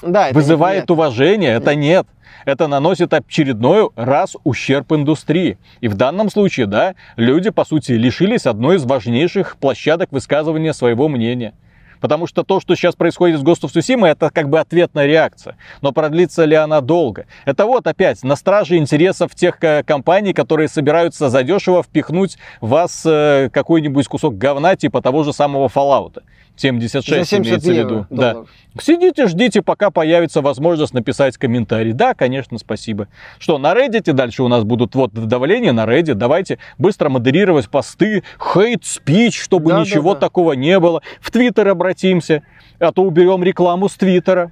Да, 0.00 0.30
вызывает 0.32 0.84
неприятно. 0.84 0.94
уважение, 0.94 1.50
это 1.52 1.74
нет. 1.74 2.06
Это 2.46 2.66
наносит 2.66 3.12
очередной 3.12 3.90
раз 3.94 4.36
ущерб 4.42 4.90
индустрии. 4.92 5.58
И 5.82 5.88
в 5.88 5.94
данном 5.94 6.30
случае, 6.30 6.64
да, 6.64 6.94
люди, 7.16 7.50
по 7.50 7.66
сути, 7.66 7.92
лишились 7.92 8.46
одной 8.46 8.76
из 8.76 8.84
важнейших 8.84 9.58
площадок 9.58 10.12
высказывания 10.12 10.72
своего 10.72 11.08
мнения. 11.08 11.52
Потому 12.00 12.26
что 12.26 12.42
то, 12.42 12.58
что 12.58 12.74
сейчас 12.74 12.96
происходит 12.96 13.40
с 13.40 13.42
Ghost 13.42 13.62
of 13.62 13.72
Tsushima, 13.74 14.06
это 14.08 14.30
как 14.30 14.48
бы 14.48 14.60
ответная 14.60 15.04
реакция. 15.06 15.56
Но 15.82 15.92
продлится 15.92 16.44
ли 16.46 16.54
она 16.56 16.80
долго? 16.80 17.26
Это 17.44 17.66
вот 17.66 17.86
опять 17.86 18.22
на 18.22 18.36
страже 18.36 18.76
интересов 18.78 19.34
тех 19.34 19.56
э, 19.62 19.82
компаний, 19.82 20.32
которые 20.32 20.68
собираются 20.68 21.28
задешево 21.28 21.82
впихнуть 21.82 22.38
в 22.62 22.68
вас 22.70 23.02
э, 23.04 23.50
какой-нибудь 23.52 24.08
кусок 24.08 24.38
говна 24.38 24.74
типа 24.74 25.02
того 25.02 25.22
же 25.22 25.34
самого 25.34 25.68
Fallout. 25.68 26.22
76 26.56 27.18
За 27.18 27.24
70 27.24 27.46
имеется 27.46 27.70
в 27.70 27.74
виду. 27.74 28.06
Да. 28.10 28.44
Сидите, 28.80 29.26
ждите, 29.28 29.62
пока 29.62 29.90
появится 29.90 30.40
возможность 30.40 30.94
написать 30.94 31.36
комментарий. 31.36 31.92
Да, 31.92 32.14
конечно, 32.14 32.58
спасибо. 32.58 33.08
Что, 33.38 33.58
на 33.58 33.72
Reddit 33.72 34.12
дальше 34.12 34.42
у 34.42 34.48
нас 34.48 34.64
будут 34.64 34.94
вот 34.94 35.12
давление 35.12 35.72
на 35.72 35.84
Reddit. 35.84 36.14
Давайте 36.14 36.58
быстро 36.78 37.08
модерировать 37.08 37.68
посты, 37.68 38.22
хейт 38.38 38.84
спич, 38.84 39.40
чтобы 39.40 39.70
Да, 39.70 39.76
да, 39.76 39.80
ничего 39.82 40.14
да. 40.14 40.20
такого 40.20 40.52
не 40.52 40.78
было. 40.80 41.02
В 41.20 41.30
Твиттер 41.30 41.68
обратимся, 41.68 42.42
а 42.78 42.92
то 42.92 43.02
уберем 43.02 43.42
рекламу 43.42 43.88
с 43.88 43.94
Твиттера. 43.94 44.50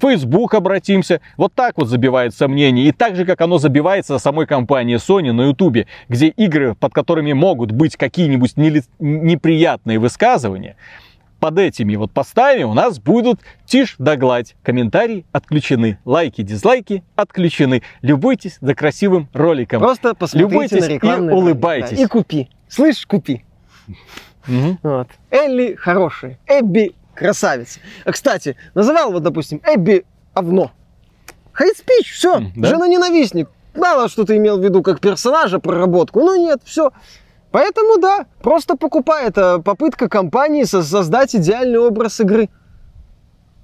Facebook 0.00 0.54
обратимся. 0.54 1.20
Вот 1.36 1.54
так 1.54 1.78
вот 1.78 1.88
забивается 1.88 2.46
мнение. 2.48 2.86
И 2.86 2.92
так 2.92 3.16
же, 3.16 3.24
как 3.24 3.40
оно 3.40 3.58
забивается 3.58 4.18
самой 4.18 4.46
компании 4.46 4.96
Sony 4.96 5.32
на 5.32 5.46
YouTube, 5.46 5.86
где 6.08 6.28
игры, 6.28 6.74
под 6.74 6.92
которыми 6.92 7.32
могут 7.32 7.72
быть 7.72 7.96
какие-нибудь 7.96 8.56
неприятные 8.56 9.98
высказывания, 9.98 10.76
под 11.44 11.58
этими 11.58 11.94
вот 11.96 12.10
постами 12.10 12.62
у 12.62 12.72
нас 12.72 12.98
будут 12.98 13.38
тишь 13.66 13.96
да 13.98 14.16
гладь. 14.16 14.56
Комментарии 14.62 15.26
отключены. 15.30 15.98
Лайки, 16.06 16.40
дизлайки 16.40 17.04
отключены. 17.16 17.82
Любуйтесь 18.00 18.56
за 18.62 18.74
красивым 18.74 19.28
роликом. 19.34 19.82
Просто 19.82 20.14
посмотрите 20.14 20.50
Любуйтесь 20.54 21.02
на 21.02 21.16
и 21.16 21.30
улыбайтесь. 21.30 21.90
ролик, 21.90 21.98
да, 21.98 22.02
и 22.02 22.06
купи. 22.06 22.48
Слышь, 22.66 23.04
купи. 23.04 23.44
Мгм. 24.46 24.78
Вот. 24.82 25.08
Элли 25.30 25.74
хорошая, 25.74 26.38
Эбби 26.46 26.94
красавица. 27.14 27.78
А, 28.06 28.12
кстати, 28.12 28.56
называл 28.74 29.12
вот, 29.12 29.22
допустим, 29.22 29.60
Эбби 29.66 30.06
овно. 30.34 30.70
Хейт 31.54 31.76
спич, 31.76 32.10
все, 32.10 32.40
да? 32.56 32.70
жена-ненавистник. 32.70 33.50
Мало 33.74 34.08
что 34.08 34.24
ты 34.24 34.38
имел 34.38 34.58
в 34.58 34.64
виду 34.64 34.82
как 34.82 35.00
персонажа, 35.00 35.58
проработку. 35.58 36.20
Ну 36.20 36.36
нет, 36.36 36.62
все. 36.64 36.90
Поэтому 37.54 37.98
да, 37.98 38.26
просто 38.42 38.76
покупай. 38.76 39.28
Это 39.28 39.60
попытка 39.60 40.08
компании 40.08 40.64
со- 40.64 40.82
создать 40.82 41.36
идеальный 41.36 41.78
образ 41.78 42.18
игры. 42.18 42.48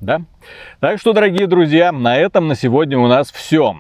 Да? 0.01 0.23
Так 0.81 0.99
что, 0.99 1.13
дорогие 1.13 1.47
друзья, 1.47 1.93
на 1.93 2.17
этом 2.17 2.49
на 2.49 2.55
сегодня 2.55 2.99
у 2.99 3.07
нас 3.07 3.31
все. 3.31 3.77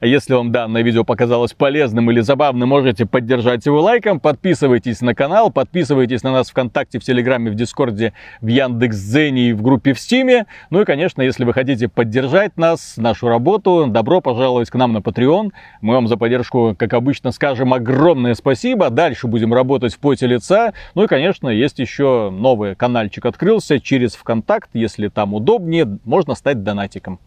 Если 0.00 0.32
вам 0.32 0.52
данное 0.52 0.82
видео 0.82 1.02
показалось 1.02 1.52
полезным 1.52 2.10
или 2.10 2.20
забавным, 2.20 2.68
можете 2.68 3.06
поддержать 3.06 3.66
его 3.66 3.80
лайком, 3.80 4.20
подписывайтесь 4.20 5.00
на 5.00 5.14
канал, 5.14 5.50
подписывайтесь 5.50 6.22
на 6.22 6.30
нас 6.30 6.50
ВКонтакте, 6.50 7.00
в 7.00 7.04
Телеграме, 7.04 7.50
в 7.50 7.56
Дискорде, 7.56 8.12
в 8.40 8.46
Яндекс.Дзене 8.46 9.50
и 9.50 9.52
в 9.52 9.62
группе 9.62 9.94
в 9.94 9.98
Стиме. 9.98 10.46
Ну 10.70 10.82
и, 10.82 10.84
конечно, 10.84 11.22
если 11.22 11.44
вы 11.44 11.52
хотите 11.52 11.88
поддержать 11.88 12.56
нас, 12.56 12.96
нашу 12.96 13.28
работу, 13.28 13.86
добро 13.88 14.20
пожаловать 14.20 14.70
к 14.70 14.74
нам 14.76 14.92
на 14.92 14.98
Patreon. 14.98 15.50
Мы 15.80 15.94
вам 15.94 16.06
за 16.06 16.16
поддержку, 16.16 16.76
как 16.78 16.94
обычно, 16.94 17.32
скажем 17.32 17.74
огромное 17.74 18.34
спасибо. 18.34 18.90
Дальше 18.90 19.26
будем 19.26 19.52
работать 19.52 19.94
в 19.94 19.98
поте 19.98 20.28
лица. 20.28 20.72
Ну 20.94 21.04
и, 21.04 21.06
конечно, 21.08 21.48
есть 21.48 21.80
еще 21.80 22.30
новый 22.30 22.76
каналчик 22.76 23.26
открылся 23.26 23.80
через 23.80 24.14
ВКонтакт. 24.14 24.70
Если 24.74 25.08
там 25.08 25.34
удобнее, 25.64 25.98
можно 26.04 26.34
стать 26.34 26.62
донатиком. 26.62 27.18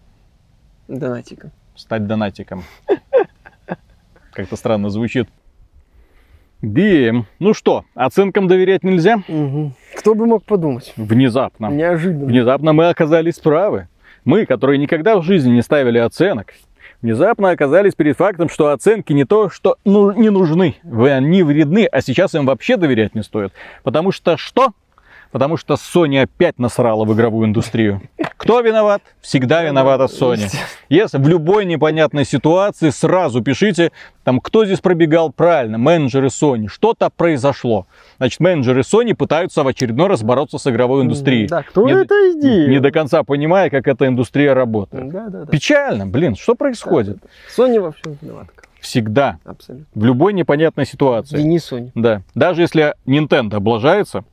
Донатика. 0.87 1.51
Стать 1.75 2.07
донатиком. 2.07 2.63
Как-то 4.31 4.55
странно 4.55 4.89
звучит. 4.89 5.27
Бим. 6.61 7.25
Ну 7.39 7.53
что, 7.53 7.85
оценкам 7.93 8.47
доверять 8.47 8.83
нельзя? 8.83 9.17
Мгм. 9.27 9.73
Кто 9.95 10.15
бы 10.15 10.25
мог 10.25 10.43
подумать? 10.43 10.93
Внезапно. 10.97 11.67
Неожиданно. 11.67 12.25
Внезапно 12.25 12.73
мы 12.73 12.89
оказались 12.89 13.39
правы. 13.39 13.87
Мы, 14.25 14.45
которые 14.45 14.79
никогда 14.79 15.17
в 15.17 15.23
жизни 15.23 15.51
не 15.51 15.61
ставили 15.61 15.99
оценок, 15.99 16.53
внезапно 17.01 17.51
оказались 17.51 17.93
перед 17.93 18.17
фактом, 18.17 18.49
что 18.49 18.71
оценки 18.71 19.13
не 19.13 19.25
то, 19.25 19.49
что 19.49 19.77
ну, 19.85 20.11
не 20.11 20.29
нужны, 20.29 20.75
они 20.83 21.43
вредны, 21.43 21.85
а 21.85 22.01
сейчас 22.01 22.33
им 22.33 22.45
вообще 22.45 22.77
доверять 22.77 23.13
не 23.13 23.23
стоит. 23.23 23.53
Потому 23.83 24.11
что 24.11 24.35
что? 24.35 24.73
Потому 25.31 25.57
что 25.57 25.75
Sony 25.75 26.21
опять 26.21 26.57
насрала 26.59 27.05
в 27.05 27.13
игровую 27.13 27.47
индустрию. 27.47 28.01
Кто 28.37 28.61
виноват? 28.61 29.01
Всегда 29.21 29.63
виновата 29.63 30.05
Sony. 30.05 30.49
Если 30.89 31.17
в 31.17 31.27
любой 31.27 31.65
непонятной 31.65 32.23
ситуации 32.23 32.91
сразу 32.91 33.41
пишите, 33.41 33.91
там, 34.23 34.39
кто 34.39 34.65
здесь 34.65 34.79
пробегал 34.79 35.31
правильно, 35.31 35.77
менеджеры 35.77 36.27
Sony, 36.27 36.67
что-то 36.67 37.09
произошло. 37.09 37.87
Значит, 38.17 38.39
менеджеры 38.39 38.81
Sony 38.81 39.15
пытаются 39.15 39.63
в 39.63 39.67
очередной 39.67 40.07
раз 40.07 40.23
бороться 40.23 40.57
с 40.59 40.67
игровой 40.67 41.03
индустрией. 41.03 41.47
Да, 41.47 41.63
кто 41.63 41.85
Не- 41.87 41.93
это 41.93 42.31
сделал? 42.31 42.67
Не 42.69 42.79
до 42.79 42.91
конца 42.91 43.23
понимая, 43.23 43.69
как 43.69 43.87
эта 43.87 44.07
индустрия 44.07 44.53
работает. 44.53 45.09
Да, 45.09 45.27
да, 45.29 45.39
да. 45.45 45.51
Печально, 45.51 46.05
блин, 46.07 46.35
что 46.35 46.55
происходит? 46.55 47.17
Sony 47.55 47.79
во 47.79 47.91
всем 47.91 48.17
виноватка. 48.21 48.63
Всегда, 48.79 49.39
Абсолютно. 49.43 49.87
в 49.95 50.05
любой 50.05 50.33
непонятной 50.33 50.85
ситуации. 50.85 51.35
Вини 51.37 51.57
Sony. 51.57 51.89
Да, 51.95 52.21
даже 52.35 52.61
если 52.61 52.93
Nintendo 53.05 53.55
облажается, 53.55 54.23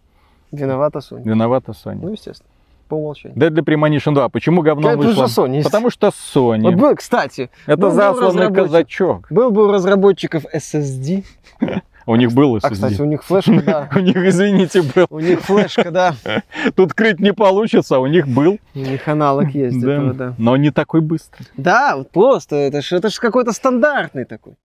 Виновата 0.54 0.98
Sony. 0.98 1.22
виновата 1.24 1.72
Sony. 1.72 1.98
Ну, 2.02 2.12
естественно. 2.12 2.48
По 2.88 2.94
умолчанию. 2.96 3.38
Deadly 3.38 3.62
Premonition 3.64 4.12
2, 4.14 4.28
почему 4.28 4.60
говно 4.62 4.90
Это 4.90 4.98
вышло? 4.98 5.26
же 5.26 5.40
Sony, 5.40 5.62
Потому 5.62 5.90
что 5.90 6.08
Sony. 6.08 6.62
Вот 6.62 6.74
был, 6.74 6.94
кстати, 6.96 7.48
Это 7.66 7.76
был 7.78 7.90
засланный 7.90 8.46
разработчик- 8.48 8.54
казачок. 8.64 9.26
Был 9.30 9.50
бы 9.50 9.66
у 9.68 9.72
разработчиков 9.72 10.44
SSD. 10.54 11.24
У 12.06 12.16
них 12.16 12.32
был 12.32 12.56
А, 12.62 12.68
кстати, 12.70 12.92
SSD. 12.92 13.02
у 13.02 13.06
них 13.06 13.24
флешка, 13.24 13.62
да. 13.64 13.88
У 13.96 13.98
них, 14.00 14.16
извините, 14.16 14.82
был. 14.82 15.06
У 15.08 15.20
них 15.20 15.40
флешка, 15.40 15.90
да. 15.90 16.14
Тут 16.76 16.92
крыть 16.92 17.18
не 17.20 17.32
получится, 17.32 17.96
а 17.96 17.98
у 18.00 18.06
них 18.06 18.28
был. 18.28 18.58
У 18.74 18.78
них 18.78 19.08
аналог 19.08 19.48
есть 19.54 19.80
Да. 19.80 19.92
этого, 19.94 20.12
да. 20.12 20.34
Но 20.36 20.54
не 20.58 20.70
такой 20.70 21.00
быстрый. 21.00 21.46
Да, 21.56 22.04
просто, 22.12 22.56
это 22.56 22.82
ж, 22.82 22.92
это 22.92 23.08
ж 23.08 23.18
какой-то 23.18 23.52
стандартный 23.52 24.26
такой. 24.26 24.52